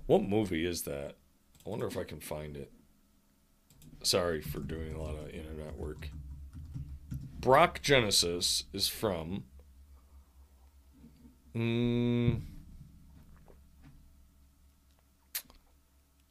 [0.06, 1.14] What movie is that?
[1.66, 2.70] I wonder if I can find it.
[4.02, 6.10] Sorry for doing a lot of internet work.
[7.40, 9.44] Brock Genesis is from.
[11.56, 12.42] Mm,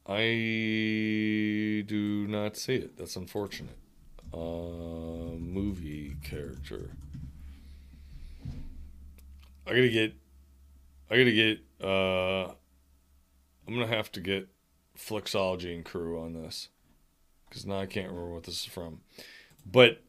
[0.06, 2.96] I do not see it.
[2.96, 3.79] That's unfortunate
[4.32, 6.90] uh, movie character.
[9.66, 10.14] I gotta get.
[11.10, 11.60] I gotta get.
[11.82, 12.52] Uh,
[13.66, 14.48] I'm gonna have to get
[14.96, 16.68] Flixology and crew on this
[17.48, 19.00] because now I can't remember what this is from.
[19.64, 20.02] But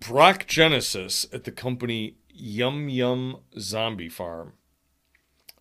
[0.00, 4.54] Brock Genesis at the company Yum Yum Zombie Farm.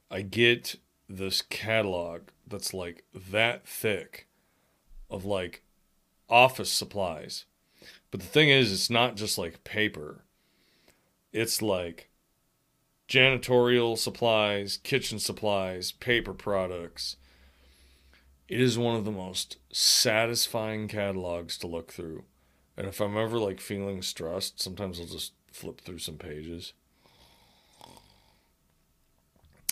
[0.10, 0.78] I get
[1.08, 4.28] this catalog that's like that thick
[5.10, 5.64] of like
[6.32, 7.46] office supplies.
[8.10, 10.24] But the thing is, it's not just like paper,
[11.32, 12.10] it's like
[13.08, 17.18] janitorial supplies, kitchen supplies, paper products.
[18.48, 22.24] It is one of the most satisfying catalogs to look through.
[22.76, 26.74] And if I'm ever like feeling stressed, sometimes I'll just flip through some pages.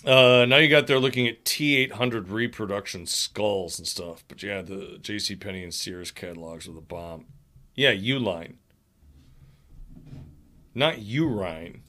[0.06, 4.24] Uh, now you got there looking at T800 reproduction skulls and stuff.
[4.28, 5.36] But yeah, the J.C.
[5.36, 7.26] Penney and Sears catalogs are the bomb.
[7.76, 8.56] Yeah, Uline.
[10.74, 11.82] Not Urine.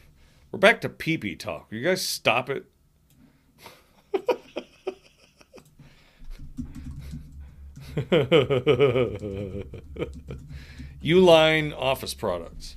[0.52, 1.70] We're back to pee pee talk.
[1.70, 2.64] Will you guys stop it?
[11.02, 12.76] Uline office products.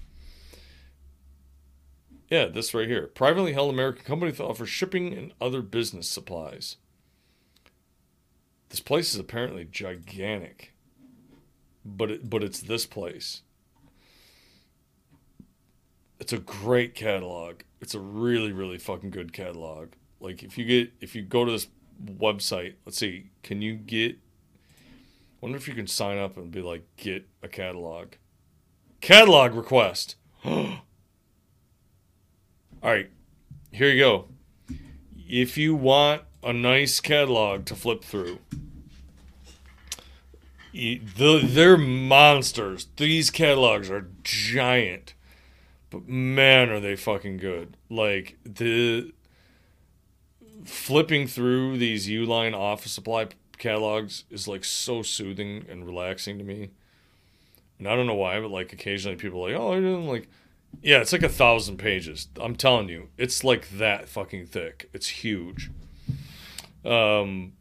[2.31, 3.07] Yeah, this right here.
[3.07, 6.77] Privately held American company that offers shipping and other business supplies.
[8.69, 10.73] This place is apparently gigantic.
[11.83, 13.41] But it, but it's this place.
[16.21, 17.61] It's a great catalog.
[17.81, 19.89] It's a really really fucking good catalog.
[20.21, 21.67] Like if you get if you go to this
[22.01, 24.17] website, let's see, can you get
[25.41, 28.13] wonder if you can sign up and be like get a catalog.
[29.01, 30.15] Catalog request.
[32.83, 33.09] All right.
[33.71, 34.27] Here you go.
[35.29, 38.39] If you want a nice catalog to flip through,
[40.73, 42.87] they're monsters.
[42.97, 45.13] These catalogs are giant,
[45.89, 47.77] but man, are they fucking good!
[47.89, 49.13] Like the
[50.65, 53.27] flipping through these Uline office supply
[53.57, 56.71] catalogs is like so soothing and relaxing to me.
[57.77, 60.29] And I don't know why, but like occasionally people are like, oh, I didn't like.
[60.81, 62.27] Yeah, it's like a thousand pages.
[62.39, 64.89] I'm telling you, it's like that fucking thick.
[64.93, 65.69] It's huge.
[66.83, 67.53] Um,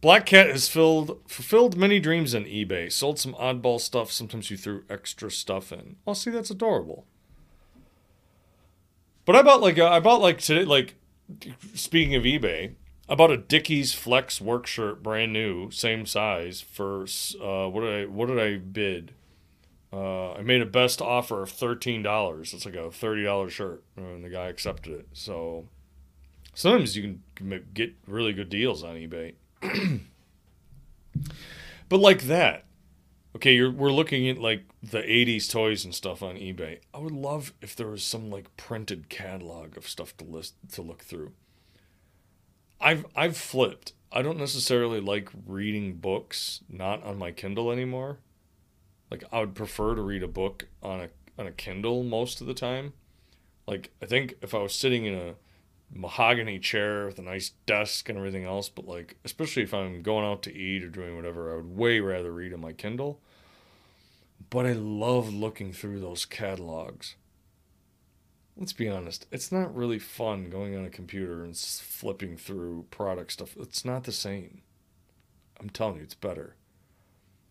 [0.00, 2.90] Black Cat has filled fulfilled many dreams on eBay.
[2.92, 4.12] Sold some oddball stuff.
[4.12, 5.96] Sometimes you threw extra stuff in.
[6.06, 7.04] Oh, see, that's adorable.
[9.24, 10.94] But I bought like a, I bought like today like
[11.74, 12.74] speaking of eBay,
[13.08, 17.02] I bought a Dickies Flex work shirt, brand new, same size for
[17.42, 19.12] uh, what did I what did I bid?
[19.92, 22.52] Uh, I made a best offer of thirteen dollars.
[22.52, 25.08] It's like a thirty dollar shirt, and the guy accepted it.
[25.12, 25.68] So
[26.54, 29.34] sometimes you can get really good deals on eBay.
[31.88, 32.66] but like that,
[33.36, 36.80] okay, you're we're looking at like the '80s toys and stuff on eBay.
[36.92, 40.82] I would love if there was some like printed catalog of stuff to list to
[40.82, 41.32] look through.
[42.80, 43.94] I've I've flipped.
[44.12, 48.18] I don't necessarily like reading books not on my Kindle anymore.
[49.10, 52.46] Like I would prefer to read a book on a on a Kindle most of
[52.46, 52.92] the time.
[53.66, 55.34] Like I think if I was sitting in a
[55.90, 60.26] mahogany chair with a nice desk and everything else, but like especially if I'm going
[60.26, 63.20] out to eat or doing whatever, I would way rather read on my Kindle.
[64.50, 67.16] But I love looking through those catalogs.
[68.56, 73.32] Let's be honest, it's not really fun going on a computer and flipping through product
[73.32, 73.56] stuff.
[73.56, 74.62] It's not the same.
[75.60, 76.56] I'm telling you, it's better.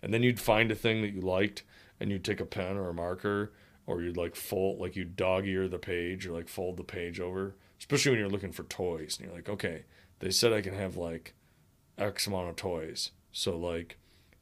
[0.08, 1.64] And then you'd find a thing that you liked
[1.99, 3.51] and you'd take a pen or a marker
[3.86, 7.20] or you'd like fold like you'd dog ear the page or like fold the page
[7.20, 9.84] over especially when you're looking for toys and you're like, okay,
[10.20, 11.34] they said I can have like
[11.97, 13.12] X amount of toys.
[13.34, 13.97] So like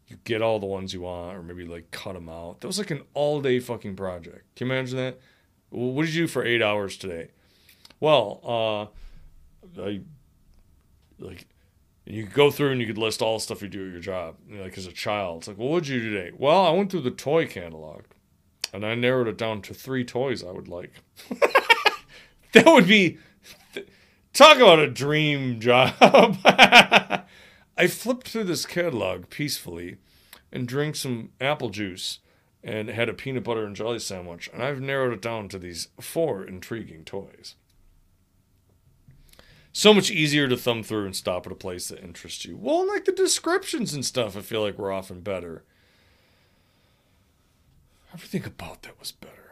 [0.08, 2.62] you get all the ones you want or maybe like cut them out.
[2.62, 4.56] That was like an all day fucking project.
[4.56, 5.20] Can you imagine that?
[5.72, 7.32] what did you do for eight hours today?
[8.00, 8.40] Well,
[9.78, 10.02] uh, I
[11.20, 11.48] like
[12.06, 14.02] you could go through and you could list all the stuff you do at your
[14.02, 14.36] job.
[14.48, 16.32] You know, like as a child, it's like, well, what did you do today?
[16.38, 18.04] Well, I went through the toy catalog,
[18.72, 20.92] and I narrowed it down to three toys I would like.
[22.54, 23.18] that would be
[24.34, 25.94] talk about a dream job.
[27.78, 29.98] I flipped through this catalog peacefully
[30.52, 32.20] and drank some apple juice
[32.64, 35.90] and had a peanut butter and jelly sandwich, and I've narrowed it down to these
[36.00, 37.56] four intriguing toys.
[39.76, 42.56] So much easier to thumb through and stop at a place that interests you.
[42.56, 45.64] Well, like the descriptions and stuff, I feel like were often better.
[48.14, 49.46] Everything about that was better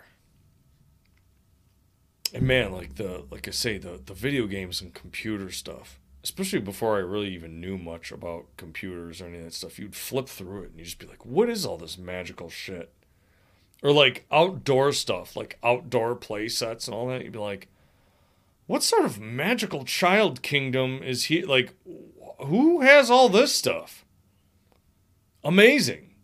[2.34, 6.60] and man, like the like I say, the the video games and computer stuff, especially
[6.60, 10.28] before I really even knew much about computers or any of that stuff, you'd flip
[10.28, 12.92] through it and you'd just be like, "What is all this magical shit?"
[13.84, 17.24] Or like outdoor stuff, like outdoor play sets and all that.
[17.24, 17.68] You'd be like,
[18.74, 21.44] "What sort of magical child kingdom is he?
[21.44, 21.76] Like,
[22.40, 24.04] who has all this stuff?"
[25.44, 26.16] Amazing.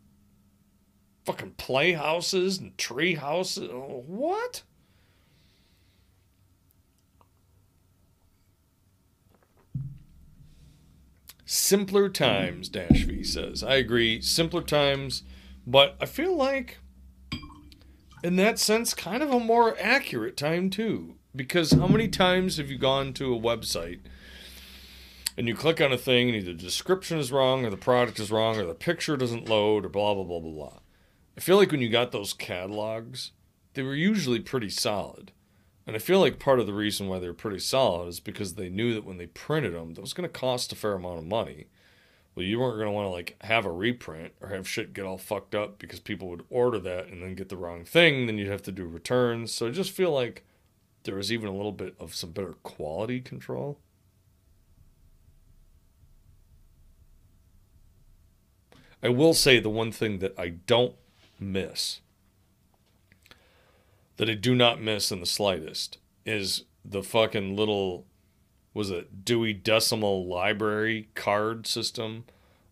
[1.25, 3.69] Fucking playhouses and tree houses.
[3.71, 4.63] What?
[11.45, 13.61] Simpler times, Dash V says.
[13.61, 14.21] I agree.
[14.21, 15.21] Simpler times,
[15.67, 16.79] but I feel like,
[18.23, 21.18] in that sense, kind of a more accurate time too.
[21.35, 23.99] Because how many times have you gone to a website
[25.37, 28.19] and you click on a thing and either the description is wrong or the product
[28.19, 30.79] is wrong or the picture doesn't load or blah, blah, blah, blah, blah.
[31.37, 33.31] I feel like when you got those catalogs,
[33.73, 35.31] they were usually pretty solid.
[35.85, 38.69] And I feel like part of the reason why they're pretty solid is because they
[38.69, 41.25] knew that when they printed them, that was going to cost a fair amount of
[41.25, 41.67] money.
[42.35, 45.05] Well, you weren't going to want to like have a reprint or have shit get
[45.05, 48.25] all fucked up because people would order that and then get the wrong thing.
[48.25, 49.53] Then you'd have to do returns.
[49.53, 50.43] So I just feel like
[51.03, 53.79] there was even a little bit of some better quality control.
[59.01, 60.95] I will say the one thing that I don't
[61.39, 62.01] miss,
[64.17, 68.05] that I do not miss in the slightest, is the fucking little,
[68.73, 72.25] was it Dewey Decimal Library card system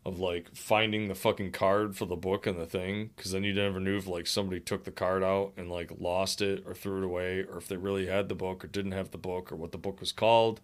[0.08, 3.53] of like finding the fucking card for the book and the thing, because then you
[3.53, 6.99] never knew if like somebody took the card out and like lost it or threw
[6.99, 9.58] it away, or if they really had the book or didn't have the book or
[9.58, 10.62] what the book was called.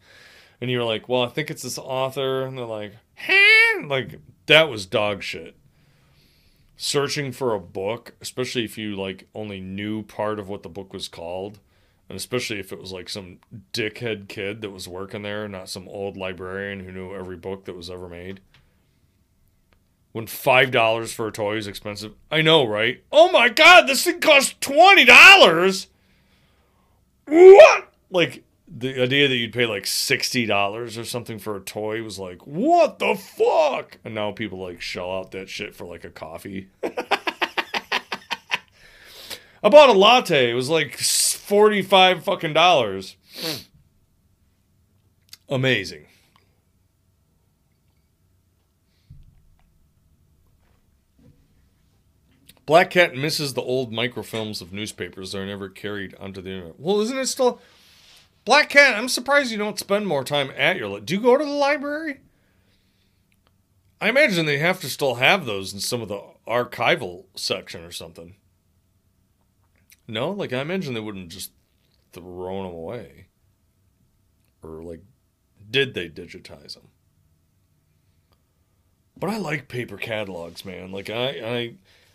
[0.62, 4.70] And you're like, well, I think it's this author, and they're like, "Huh?" like that
[4.70, 5.58] was dog shit
[6.78, 10.94] searching for a book, especially if you like only knew part of what the book
[10.94, 11.60] was called,
[12.08, 13.39] and especially if it was like some
[13.74, 17.76] dickhead kid that was working there, not some old librarian who knew every book that
[17.76, 18.39] was ever made.
[20.14, 23.03] When five dollars for a toy is expensive, I know, right?
[23.11, 25.88] Oh my god, this thing costs twenty dollars.
[27.26, 27.91] What?
[28.11, 32.20] Like the idea that you'd pay like sixty dollars or something for a toy was
[32.20, 33.97] like, what the fuck?
[34.05, 36.70] And now people like shell out that shit for like a coffee.
[39.64, 40.51] I bought a latte.
[40.51, 43.16] It was like forty-five fucking dollars.
[45.49, 46.05] Amazing.
[52.66, 56.80] Black Cat misses the old microfilms of newspapers that are never carried onto the internet.
[56.80, 57.59] Well, isn't it still?
[58.45, 60.88] Black Cat, I'm surprised you don't spend more time at your.
[60.88, 62.22] Li- Do you go to the library?
[63.99, 67.91] I imagine they have to still have those in some of the archival section or
[67.91, 68.36] something.
[70.07, 71.51] No, like I imagine they wouldn't just
[72.11, 73.28] throw them away.
[74.61, 75.01] Or like,
[75.70, 76.89] did they digitize them?
[79.16, 80.91] But I like paper catalogs, man.
[80.91, 81.74] Like I, I,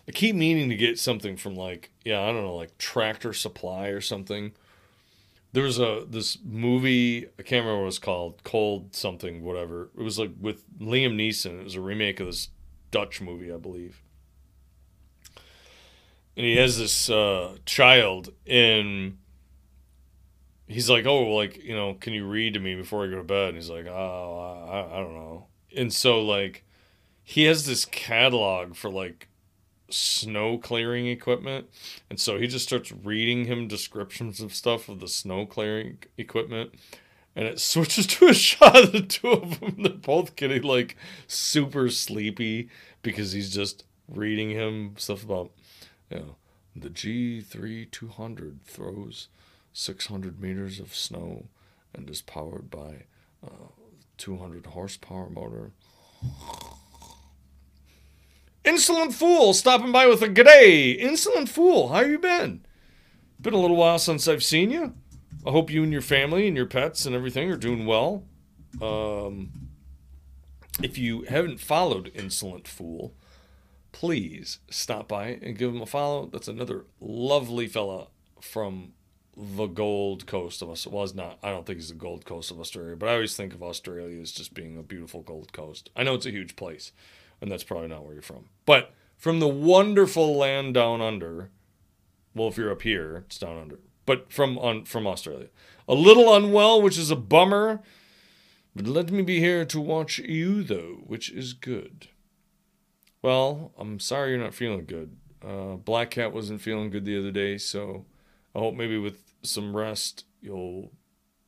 [0.09, 3.89] I keep meaning to get something from like, yeah, I don't know, like Tractor Supply
[3.89, 4.53] or something.
[5.53, 9.91] There was a this movie I can't remember what it was called Cold something whatever.
[9.97, 11.61] It was like with Liam Neeson.
[11.61, 12.49] It was a remake of this
[12.91, 14.03] Dutch movie I believe.
[16.37, 19.19] And he has this uh, child and
[20.67, 23.25] he's like oh like you know can you read to me before I go to
[23.25, 23.49] bed?
[23.49, 25.47] And he's like oh I, I don't know.
[25.75, 26.65] And so like
[27.25, 29.28] he has this catalog for like
[29.91, 31.69] snow clearing equipment.
[32.11, 36.75] And so he just starts reading him descriptions of stuff of the snow clearing equipment.
[37.35, 39.77] And it switches to a shot of the two of them.
[39.79, 42.69] They're both getting like super sleepy
[43.03, 45.51] because he's just reading him stuff about,
[46.11, 46.37] you know,
[46.75, 49.29] the G3 200 throws
[49.73, 51.47] 600 meters of snow
[51.95, 53.05] and is powered by
[53.43, 53.51] a
[54.17, 55.73] 200 horsepower motor.
[58.69, 60.95] Insolent Fool stopping by with a g'day.
[60.99, 62.67] Insolent Fool, how you been?
[63.41, 64.93] Been a little while since I've seen you.
[65.47, 68.25] I hope you and your family and your pets and everything are doing well.
[68.83, 69.53] Um,
[70.83, 73.15] if you haven't followed Insolent Fool,
[73.93, 76.27] please stop by and give him a follow.
[76.27, 78.09] That's another lovely fella
[78.39, 78.93] from
[79.35, 80.87] the Gold Coast of us.
[80.87, 81.39] Well, it's not.
[81.43, 84.21] I don't think he's the Gold Coast of Australia, but I always think of Australia
[84.21, 85.89] as just being a beautiful Gold Coast.
[85.97, 86.93] I know it's a huge place
[87.41, 88.47] and that's probably not where you're from.
[88.67, 91.51] But from the wonderful land down under,
[92.35, 93.79] well, if you're up here, it's down under.
[94.07, 95.49] But from on from Australia,
[95.87, 97.81] a little unwell, which is a bummer.
[98.75, 102.09] But let me be here to watch you, though, which is good.
[103.23, 105.17] Well, I'm sorry you're not feeling good.
[105.45, 108.07] Uh, Black Cat wasn't feeling good the other day, so
[108.55, 110.93] I hope maybe with some rest you'll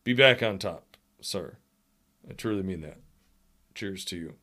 [0.05, 1.57] be back on top, sir.
[2.29, 2.99] I truly mean that.
[3.75, 4.35] Cheers to you.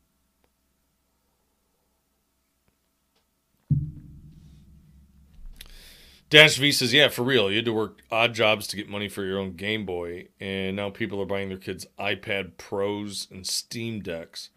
[6.29, 7.49] Dash V says, "Yeah, for real.
[7.49, 10.75] You had to work odd jobs to get money for your own Game Boy, and
[10.75, 14.49] now people are buying their kids iPad Pros and Steam Decks.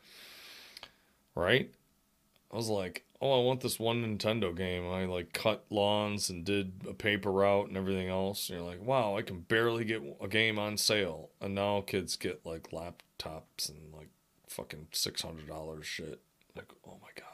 [1.37, 1.71] Right?
[2.53, 4.89] I was like, oh, I want this one Nintendo game.
[4.89, 8.49] I like cut lawns and did a paper route and everything else.
[8.49, 12.17] And you're like, wow, I can barely get a game on sale, and now kids
[12.17, 14.09] get like laptops and like
[14.49, 16.21] fucking six hundred dollars shit.
[16.57, 17.30] Like, oh my god."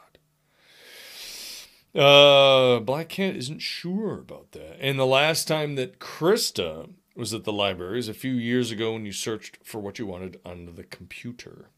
[1.97, 4.77] Uh, Black Cat isn't sure about that.
[4.81, 8.93] And the last time that Krista was at the library was a few years ago
[8.93, 11.71] when you searched for what you wanted on the computer.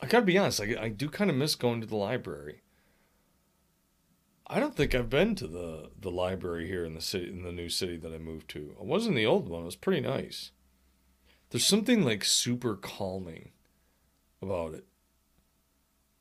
[0.00, 2.62] I gotta be honest, I, I do kind of miss going to the library.
[4.46, 7.50] I don't think I've been to the, the library here in the city in the
[7.50, 8.76] new city that I moved to.
[8.78, 9.62] I was in the old one.
[9.62, 10.52] It was pretty nice.
[11.50, 13.50] There's something like super calming
[14.40, 14.86] about it.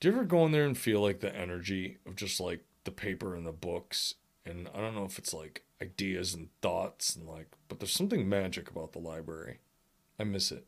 [0.04, 2.92] Do you ever go in there and feel like the energy of just like the
[2.92, 4.16] paper and the books?
[4.46, 8.28] And I don't know if it's like ideas and thoughts and like, but there's something
[8.28, 9.60] magic about the library.
[10.20, 10.66] I miss it.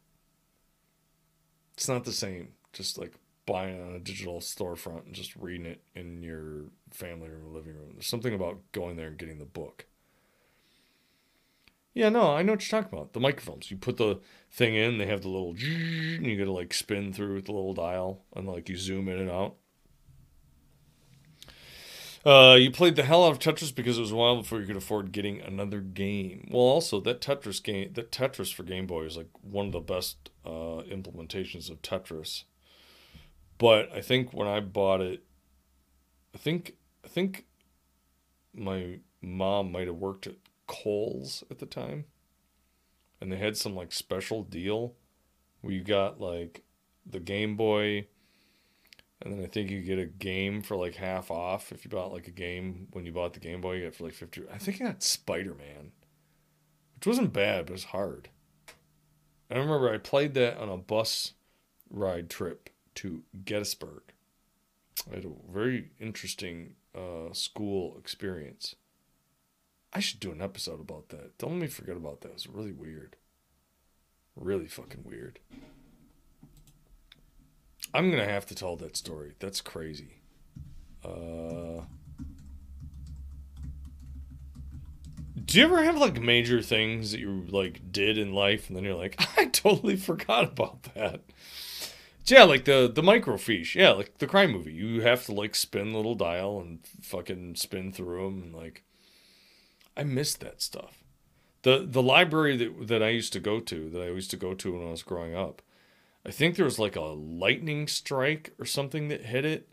[1.74, 2.54] It's not the same.
[2.72, 3.16] Just like
[3.46, 7.76] buying on a digital storefront and just reading it in your family room or living
[7.76, 7.90] room.
[7.92, 9.86] There's something about going there and getting the book.
[11.96, 13.14] Yeah, no, I know what you're talking about.
[13.14, 13.72] The microphones.
[13.72, 14.20] You put the
[14.52, 17.74] thing in, they have the little and you gotta like spin through with the little
[17.74, 19.56] dial and like you zoom in and out.
[22.26, 24.66] Uh, you played the hell out of Tetris because it was a while before you
[24.66, 26.50] could afford getting another game.
[26.52, 29.80] Well, also that Tetris game, that Tetris for Game Boy is like one of the
[29.80, 32.44] best uh, implementations of Tetris.
[33.58, 35.24] But I think when I bought it,
[36.34, 36.76] I think
[37.06, 37.46] I think
[38.54, 40.36] my mom might have worked at
[40.68, 42.06] Kohl's at the time,
[43.22, 44.94] and they had some like special deal
[45.62, 46.64] where you got like
[47.06, 48.08] the Game Boy
[49.22, 52.12] and then I think you get a game for like half off if you bought
[52.12, 53.78] like a game when you bought the Game Boy.
[53.78, 54.44] You get for like fifty.
[54.54, 55.92] I think I got Spider Man,
[56.96, 58.30] which wasn't bad, but it was hard.
[59.50, 61.34] I remember I played that on a bus
[61.90, 64.04] ride trip to Gettysburg.
[65.12, 68.76] I had a very interesting uh, school experience.
[69.96, 71.38] I should do an episode about that.
[71.38, 72.34] Don't let me forget about that.
[72.34, 73.16] It's really weird.
[74.36, 75.40] Really fucking weird.
[77.94, 79.36] I'm gonna have to tell that story.
[79.40, 80.18] That's crazy.
[81.02, 81.84] Uh,
[85.46, 88.84] do you ever have like major things that you like did in life, and then
[88.84, 91.22] you're like, I totally forgot about that.
[92.26, 93.76] Yeah, like the the microfiche.
[93.76, 94.74] Yeah, like the crime movie.
[94.74, 98.84] You have to like spin little dial and fucking spin through them, and like,
[99.98, 101.04] I missed that stuff.
[101.62, 104.54] The the library that that I used to go to, that I used to go
[104.54, 105.62] to when I was growing up
[106.26, 109.70] I think there was like a lightning strike or something that hit it.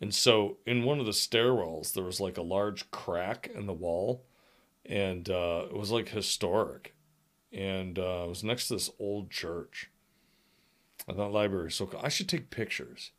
[0.00, 3.72] And so in one of the stairwells, there was like a large crack in the
[3.72, 4.24] wall.
[4.84, 6.94] And uh, it was like historic.
[7.52, 9.90] And uh, it was next to this old church.
[11.08, 12.00] And that library so cool.
[12.02, 13.10] I should take pictures.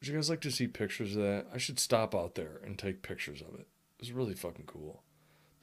[0.00, 1.46] Would you guys like to see pictures of that?
[1.54, 3.68] I should stop out there and take pictures of it.
[3.98, 5.04] It was really fucking cool.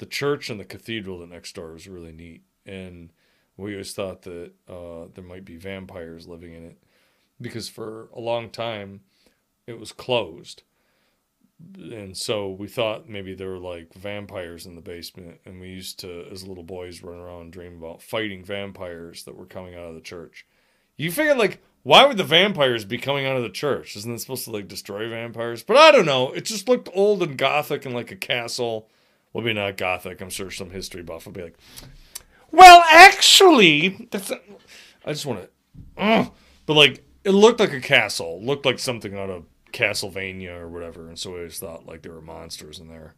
[0.01, 2.41] The church and the cathedral that next door was really neat.
[2.65, 3.13] And
[3.55, 6.81] we always thought that uh, there might be vampires living in it
[7.39, 9.01] because for a long time
[9.67, 10.63] it was closed.
[11.77, 15.39] And so we thought maybe there were like vampires in the basement.
[15.45, 19.37] And we used to as little boys run around and dream about fighting vampires that
[19.37, 20.47] were coming out of the church.
[20.97, 23.95] You figure like why would the vampires be coming out of the church?
[23.95, 25.61] Isn't it supposed to like destroy vampires?
[25.61, 26.31] But i don't know.
[26.31, 28.89] It just looked old and gothic and like a castle
[29.33, 31.57] well maybe not gothic i'm sure some history buff will be like
[32.51, 34.31] well, actually, that's.
[34.31, 36.25] I just want to, uh,
[36.65, 40.67] but like it looked like a castle, it looked like something out of Castlevania or
[40.67, 43.15] whatever, and so I just thought like there were monsters in there.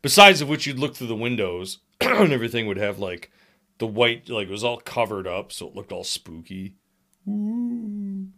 [0.00, 3.30] Besides of which, you'd look through the windows and everything would have like
[3.78, 6.74] the white, like it was all covered up, so it looked all spooky.
[7.28, 8.28] Ooh.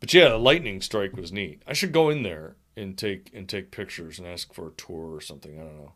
[0.00, 1.62] But yeah, the lightning strike was neat.
[1.66, 5.14] I should go in there and take and take pictures and ask for a tour
[5.14, 5.58] or something.
[5.58, 5.92] I don't know.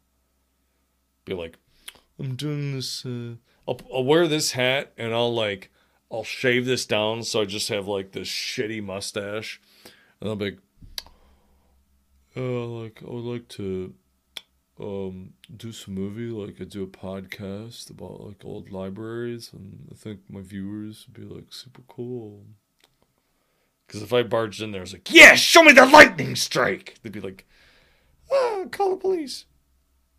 [1.24, 1.58] Be like,
[2.18, 3.04] I'm doing this.
[3.04, 3.36] Uh,
[3.68, 5.70] I'll, I'll wear this hat and I'll like,
[6.10, 9.60] I'll shave this down so I just have like this shitty mustache.
[10.20, 10.58] And I'll be like,
[12.36, 13.94] uh, like, I would like to
[14.78, 16.28] um, do some movie.
[16.28, 19.50] Like, I do a podcast about like old libraries.
[19.52, 22.44] And I think my viewers would be like super cool.
[23.86, 26.96] Because if I barged in there, I was like, yeah, show me the lightning strike.
[27.02, 27.46] They'd be like,
[28.32, 29.44] ah, call the police.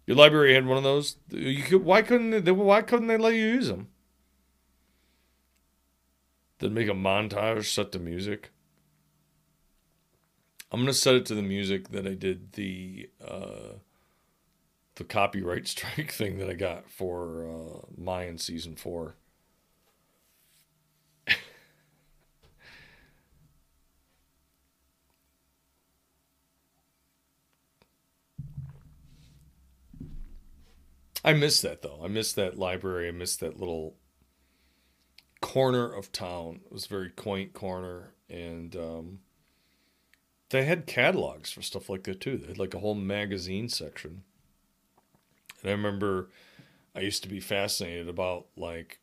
[0.06, 1.18] Your library had one of those.
[1.30, 2.52] You could, why couldn't they?
[2.52, 3.90] Why couldn't they let you use them?
[6.60, 8.52] Then make a montage set to music.
[10.72, 13.80] I'm gonna set it to the music that I did the uh,
[14.96, 19.16] the copyright strike thing that I got for uh, Mayan season four.
[31.28, 32.00] I miss that though.
[32.02, 33.10] I miss that library.
[33.10, 33.98] I miss that little
[35.42, 36.62] corner of town.
[36.66, 39.20] It was a very quaint corner, and um,
[40.52, 42.38] they had catalogs for stuff like that too.
[42.38, 44.24] They had like a whole magazine section.
[45.62, 46.30] And I remember
[46.96, 49.00] I used to be fascinated about like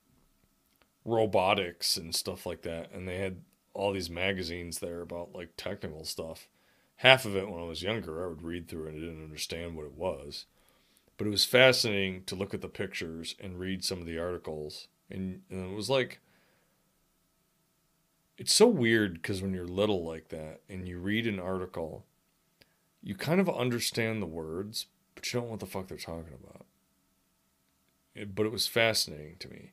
[1.05, 3.43] robotics and stuff like that, and they had
[3.75, 6.49] all these magazines there about like technical stuff.
[6.97, 9.77] Half of it when I was younger, I would read through and I didn't understand
[9.77, 10.47] what it was
[11.17, 14.89] but it was fascinating to look at the pictures and read some of the articles
[15.11, 16.21] and, and it was like
[18.37, 22.05] it's so weird because when you're little like that and you read an article
[23.03, 26.35] you kind of understand the words but you don't know what the fuck they're talking
[26.35, 26.67] about
[28.15, 29.73] it, but it was fascinating to me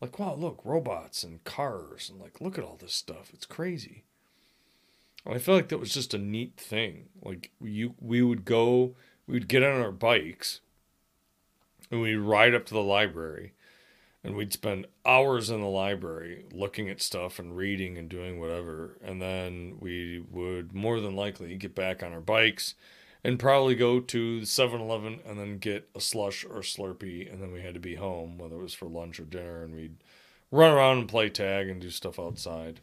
[0.00, 3.30] Like, wow, look, robots and cars and like look at all this stuff.
[3.34, 4.04] It's crazy.
[5.24, 7.08] And I feel like that was just a neat thing.
[7.22, 8.94] Like you we would go
[9.26, 10.60] we would get on our bikes
[11.90, 13.52] and we'd ride up to the library
[14.26, 18.98] and we'd spend hours in the library looking at stuff and reading and doing whatever.
[19.00, 22.74] And then we would more than likely get back on our bikes
[23.22, 27.52] and probably go to the 7-eleven and then get a slush or slurpee and then
[27.52, 30.02] we had to be home whether it was for lunch or dinner and we'd
[30.50, 32.80] run around and play tag and do stuff outside.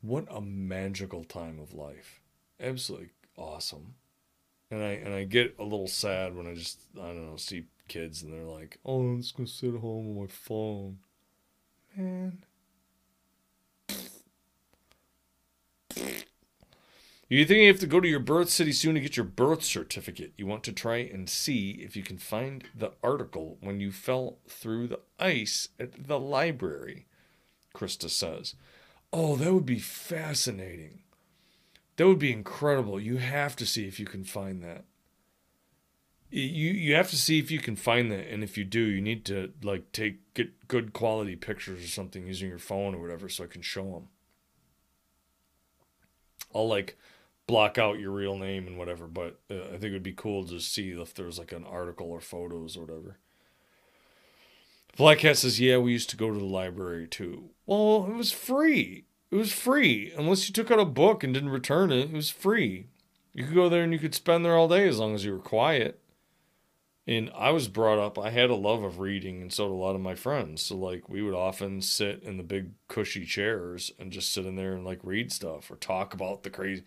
[0.00, 2.20] What a magical time of life.
[2.60, 3.94] Absolutely awesome
[4.70, 7.64] and i and i get a little sad when i just i don't know see
[7.88, 10.98] kids and they're like, "Oh, I'm just gonna sit home on my phone."
[11.96, 12.44] Man.
[17.30, 19.62] You think you have to go to your birth city soon to get your birth
[19.62, 20.32] certificate?
[20.38, 24.38] You want to try and see if you can find the article when you fell
[24.48, 27.06] through the ice at the library,
[27.74, 28.54] Krista says.
[29.12, 31.00] Oh, that would be fascinating.
[31.98, 33.00] That would be incredible.
[33.00, 34.84] You have to see if you can find that.
[36.30, 39.00] You you have to see if you can find that and if you do you
[39.00, 43.30] need to like take get good quality pictures or something using your phone or whatever
[43.30, 44.08] so i can show them
[46.54, 46.98] i'll like
[47.46, 50.44] block out your real name and whatever but uh, i think it would be cool
[50.44, 53.16] to see if there's like an article or photos or whatever.
[54.98, 57.48] Black cat says yeah we used to go to the library too.
[57.64, 61.50] Well it was free it was free unless you took out a book and didn't
[61.50, 62.86] return it it was free
[63.32, 65.32] you could go there and you could spend there all day as long as you
[65.32, 66.00] were quiet
[67.08, 69.74] and I was brought up, I had a love of reading, and so did a
[69.74, 70.60] lot of my friends.
[70.60, 74.56] So, like, we would often sit in the big cushy chairs and just sit in
[74.56, 76.82] there and, like, read stuff or talk about the crazy.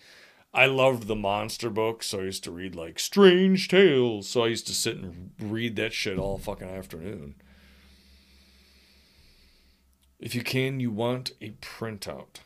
[0.53, 4.29] I loved the monster books, so I used to read, like, Strange Tales.
[4.29, 7.33] So I used to sit and read that shit all fucking afternoon.
[10.21, 12.41] If you can, you want a printout.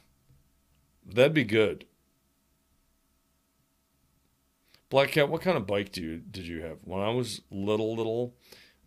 [1.05, 1.85] That'd be good.
[4.89, 6.77] Black Cat, what kind of bike do you did you have?
[6.85, 8.33] When I was little, little,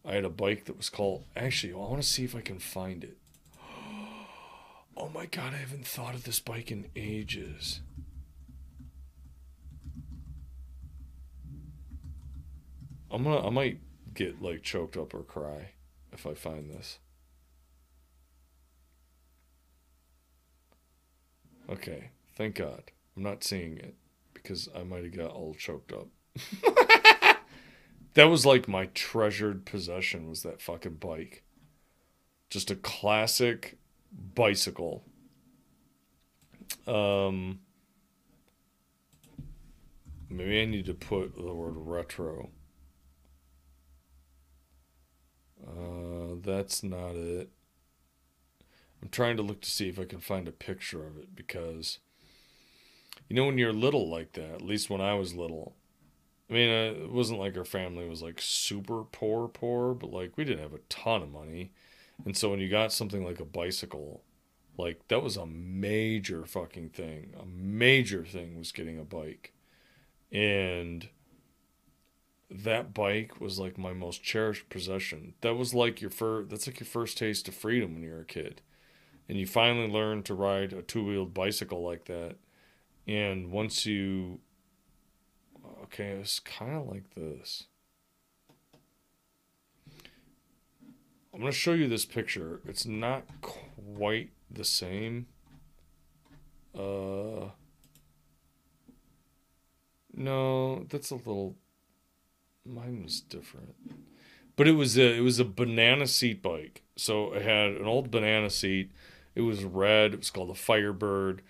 [0.06, 1.24] I had a bike that was called.
[1.36, 3.18] Actually, I want to see if I can find it.
[5.00, 7.82] Oh my god, I haven't thought of this bike in ages.
[13.08, 13.46] I'm gonna.
[13.46, 13.78] I might
[14.12, 15.70] get like choked up or cry
[16.12, 16.98] if I find this.
[21.70, 22.90] Okay, thank God.
[23.16, 23.94] I'm not seeing it
[24.32, 26.08] because I might have got all choked up.
[28.14, 31.42] that was like my treasured possession was that fucking bike.
[32.48, 33.76] Just a classic
[34.34, 35.04] bicycle.
[36.86, 37.60] Um
[40.30, 42.50] maybe I need to put the word retro.
[45.66, 47.50] Uh that's not it.
[49.02, 51.98] I'm trying to look to see if I can find a picture of it because
[53.28, 55.74] you know, when you're little like that, at least when I was little,
[56.48, 60.36] I mean, uh, it wasn't like our family was like super poor, poor, but like
[60.36, 61.72] we didn't have a ton of money.
[62.24, 64.22] And so when you got something like a bicycle,
[64.78, 67.34] like that was a major fucking thing.
[67.38, 69.52] A major thing was getting a bike.
[70.32, 71.08] And
[72.50, 75.34] that bike was like my most cherished possession.
[75.42, 78.24] That was like your first that's like your first taste of freedom when you're a
[78.24, 78.62] kid.
[79.28, 82.36] And you finally learn to ride a two-wheeled bicycle like that
[83.08, 84.40] and once you,
[85.84, 87.64] okay, it's kind of like this.
[91.32, 92.60] I'm going to show you this picture.
[92.66, 95.26] It's not quite the same.
[96.78, 97.48] Uh,
[100.12, 101.56] no, that's a little.
[102.66, 103.74] Mine was different,
[104.56, 106.82] but it was a it was a banana seat bike.
[106.96, 108.92] So it had an old banana seat.
[109.38, 110.14] It was red.
[110.14, 111.42] It was called a Firebird.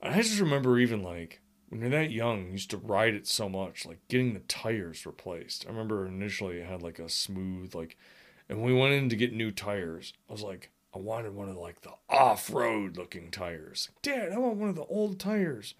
[0.00, 3.46] I just remember even like when you're that young, you used to ride it so
[3.46, 5.66] much, like getting the tires replaced.
[5.66, 7.98] I remember initially it had like a smooth like,
[8.48, 11.58] and we went in to get new tires, I was like, I wanted one of
[11.58, 13.90] like the off-road looking tires.
[14.00, 15.74] Dad, I want one of the old tires,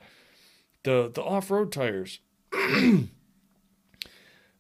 [0.82, 2.20] the the off-road tires.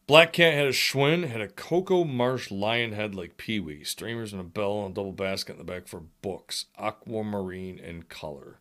[0.08, 4.32] Black Cat had a Schwinn, had a Cocoa Marsh lion head like Pee Wee, streamers
[4.32, 8.58] and a bell and a double basket in the back for books, aquamarine and color.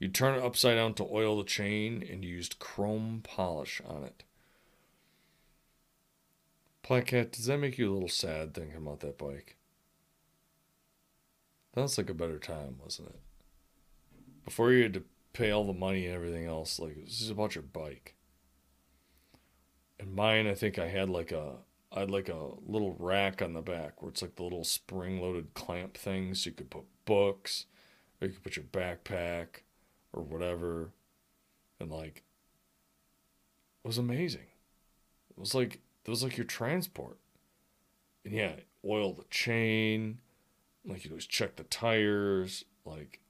[0.00, 4.24] You turn it upside down to oil the chain and used chrome polish on it.
[6.88, 9.54] Black Cat, does that make you a little sad thinking about that bike?
[11.74, 13.20] That was like a better time, wasn't it?
[14.44, 17.54] Before you had to pay all the money and everything else, like was just about
[17.54, 18.16] your bike.
[20.00, 21.56] And mine, I think I had like a
[21.92, 25.20] I had like a little rack on the back where it's like the little spring
[25.20, 27.66] loaded clamp thing so you could put books
[28.20, 29.62] or you could put your backpack
[30.12, 30.92] or whatever.
[31.78, 32.22] And like
[33.84, 34.46] it was amazing.
[35.30, 37.18] It was like it was like your transport.
[38.24, 38.52] And yeah,
[38.84, 40.20] oil the chain,
[40.86, 43.20] like you always check the tires, like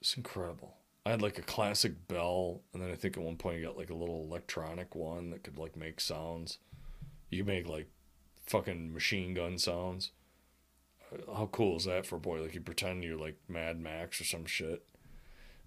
[0.00, 0.76] it's incredible.
[1.06, 3.76] I had like a classic bell, and then I think at one point you got
[3.76, 6.58] like a little electronic one that could like make sounds.
[7.30, 7.88] You could make like
[8.46, 10.12] fucking machine gun sounds.
[11.12, 12.40] Uh, how cool is that for a boy?
[12.40, 14.82] Like you pretend you're like Mad Max or some shit.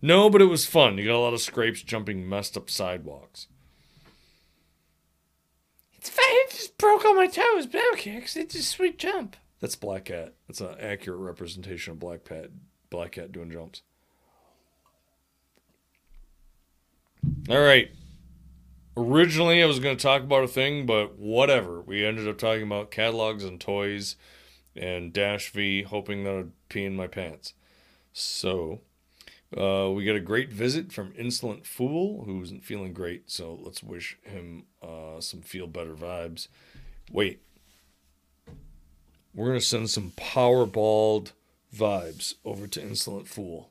[0.01, 0.97] No, but it was fun.
[0.97, 3.47] You got a lot of scrapes jumping messed up sidewalks.
[5.97, 6.23] It's fine.
[6.25, 9.35] I just broke all my toes, but I don't care 'cause it's a sweet jump.
[9.59, 10.33] That's Black Cat.
[10.47, 12.49] That's an accurate representation of Black Cat.
[12.89, 13.81] Black Cat doing jumps.
[17.49, 17.91] All right.
[18.95, 21.81] Originally, I was going to talk about a thing, but whatever.
[21.81, 24.15] We ended up talking about catalogs and toys
[24.75, 27.53] and Dash V, hoping that I'd pee in my pants.
[28.11, 28.81] So,
[29.55, 33.29] uh, we got a great visit from Insolent Fool, who isn't feeling great.
[33.29, 36.47] So, let's wish him uh, some feel better vibes.
[37.11, 37.41] Wait,
[39.33, 41.31] we're going to send some powerballed
[41.73, 43.69] vibes over to Insolent Fool.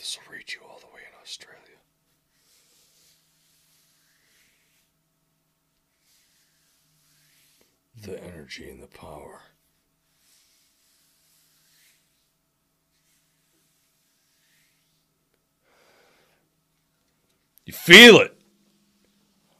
[0.00, 1.58] This will reach you all the way in Australia.
[8.00, 8.34] The mm-hmm.
[8.34, 9.42] energy and the power.
[17.66, 18.40] You feel it.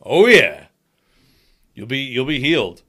[0.02, 0.68] Oh yeah.
[1.74, 2.80] You'll be you'll be healed.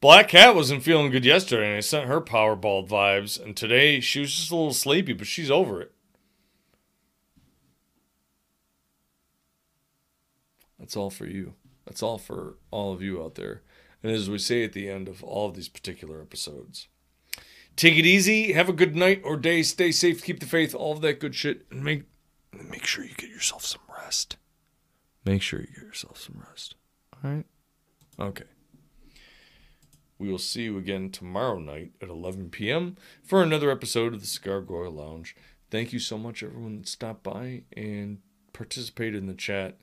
[0.00, 4.20] Black Cat wasn't feeling good yesterday, and I sent her powerballed vibes, and today she
[4.20, 5.92] was just a little sleepy, but she's over it.
[10.78, 11.54] That's all for you.
[11.86, 13.62] That's all for all of you out there.
[14.02, 16.88] And as we say at the end of all of these particular episodes,
[17.76, 20.92] take it easy, have a good night or day, stay safe, keep the faith, all
[20.92, 22.04] of that good shit, and make
[22.52, 24.36] make sure you get yourself some rest.
[25.24, 26.74] Make sure you get yourself some rest.
[27.12, 27.46] All right?
[28.18, 28.44] Okay.
[30.18, 32.96] We will see you again tomorrow night at 11 p.m.
[33.22, 35.36] for another episode of the Cigar Goyle Lounge.
[35.70, 38.18] Thank you so much, everyone that stopped by and
[38.52, 39.76] participated in the chat.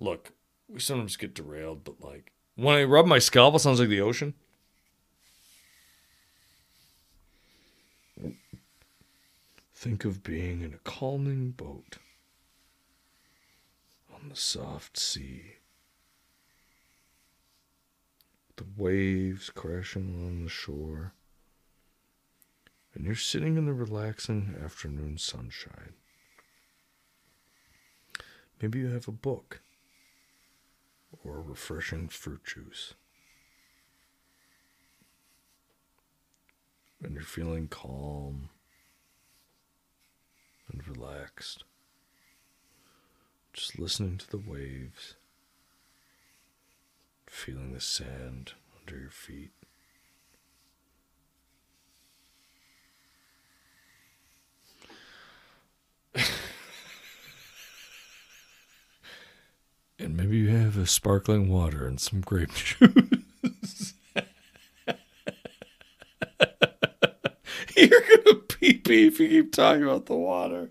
[0.00, 0.32] Look,
[0.66, 4.00] we sometimes get derailed, but like when I rub my scalp, it sounds like the
[4.00, 4.32] ocean.
[9.74, 11.98] Think of being in a calming boat
[14.12, 15.56] on the soft sea.
[18.56, 21.12] The waves crashing along the shore.
[22.94, 25.92] And you're sitting in the relaxing afternoon sunshine.
[28.60, 29.60] Maybe you have a book
[31.24, 32.94] or refreshing fruit juice.
[37.02, 38.50] And you're feeling calm
[40.70, 41.64] and relaxed.
[43.52, 45.16] Just listening to the waves,
[47.26, 49.50] feeling the sand under your feet.
[60.00, 63.94] and maybe you have a sparkling water and some grape juice.
[67.76, 70.70] You're gonna pee pee if you keep talking about the water.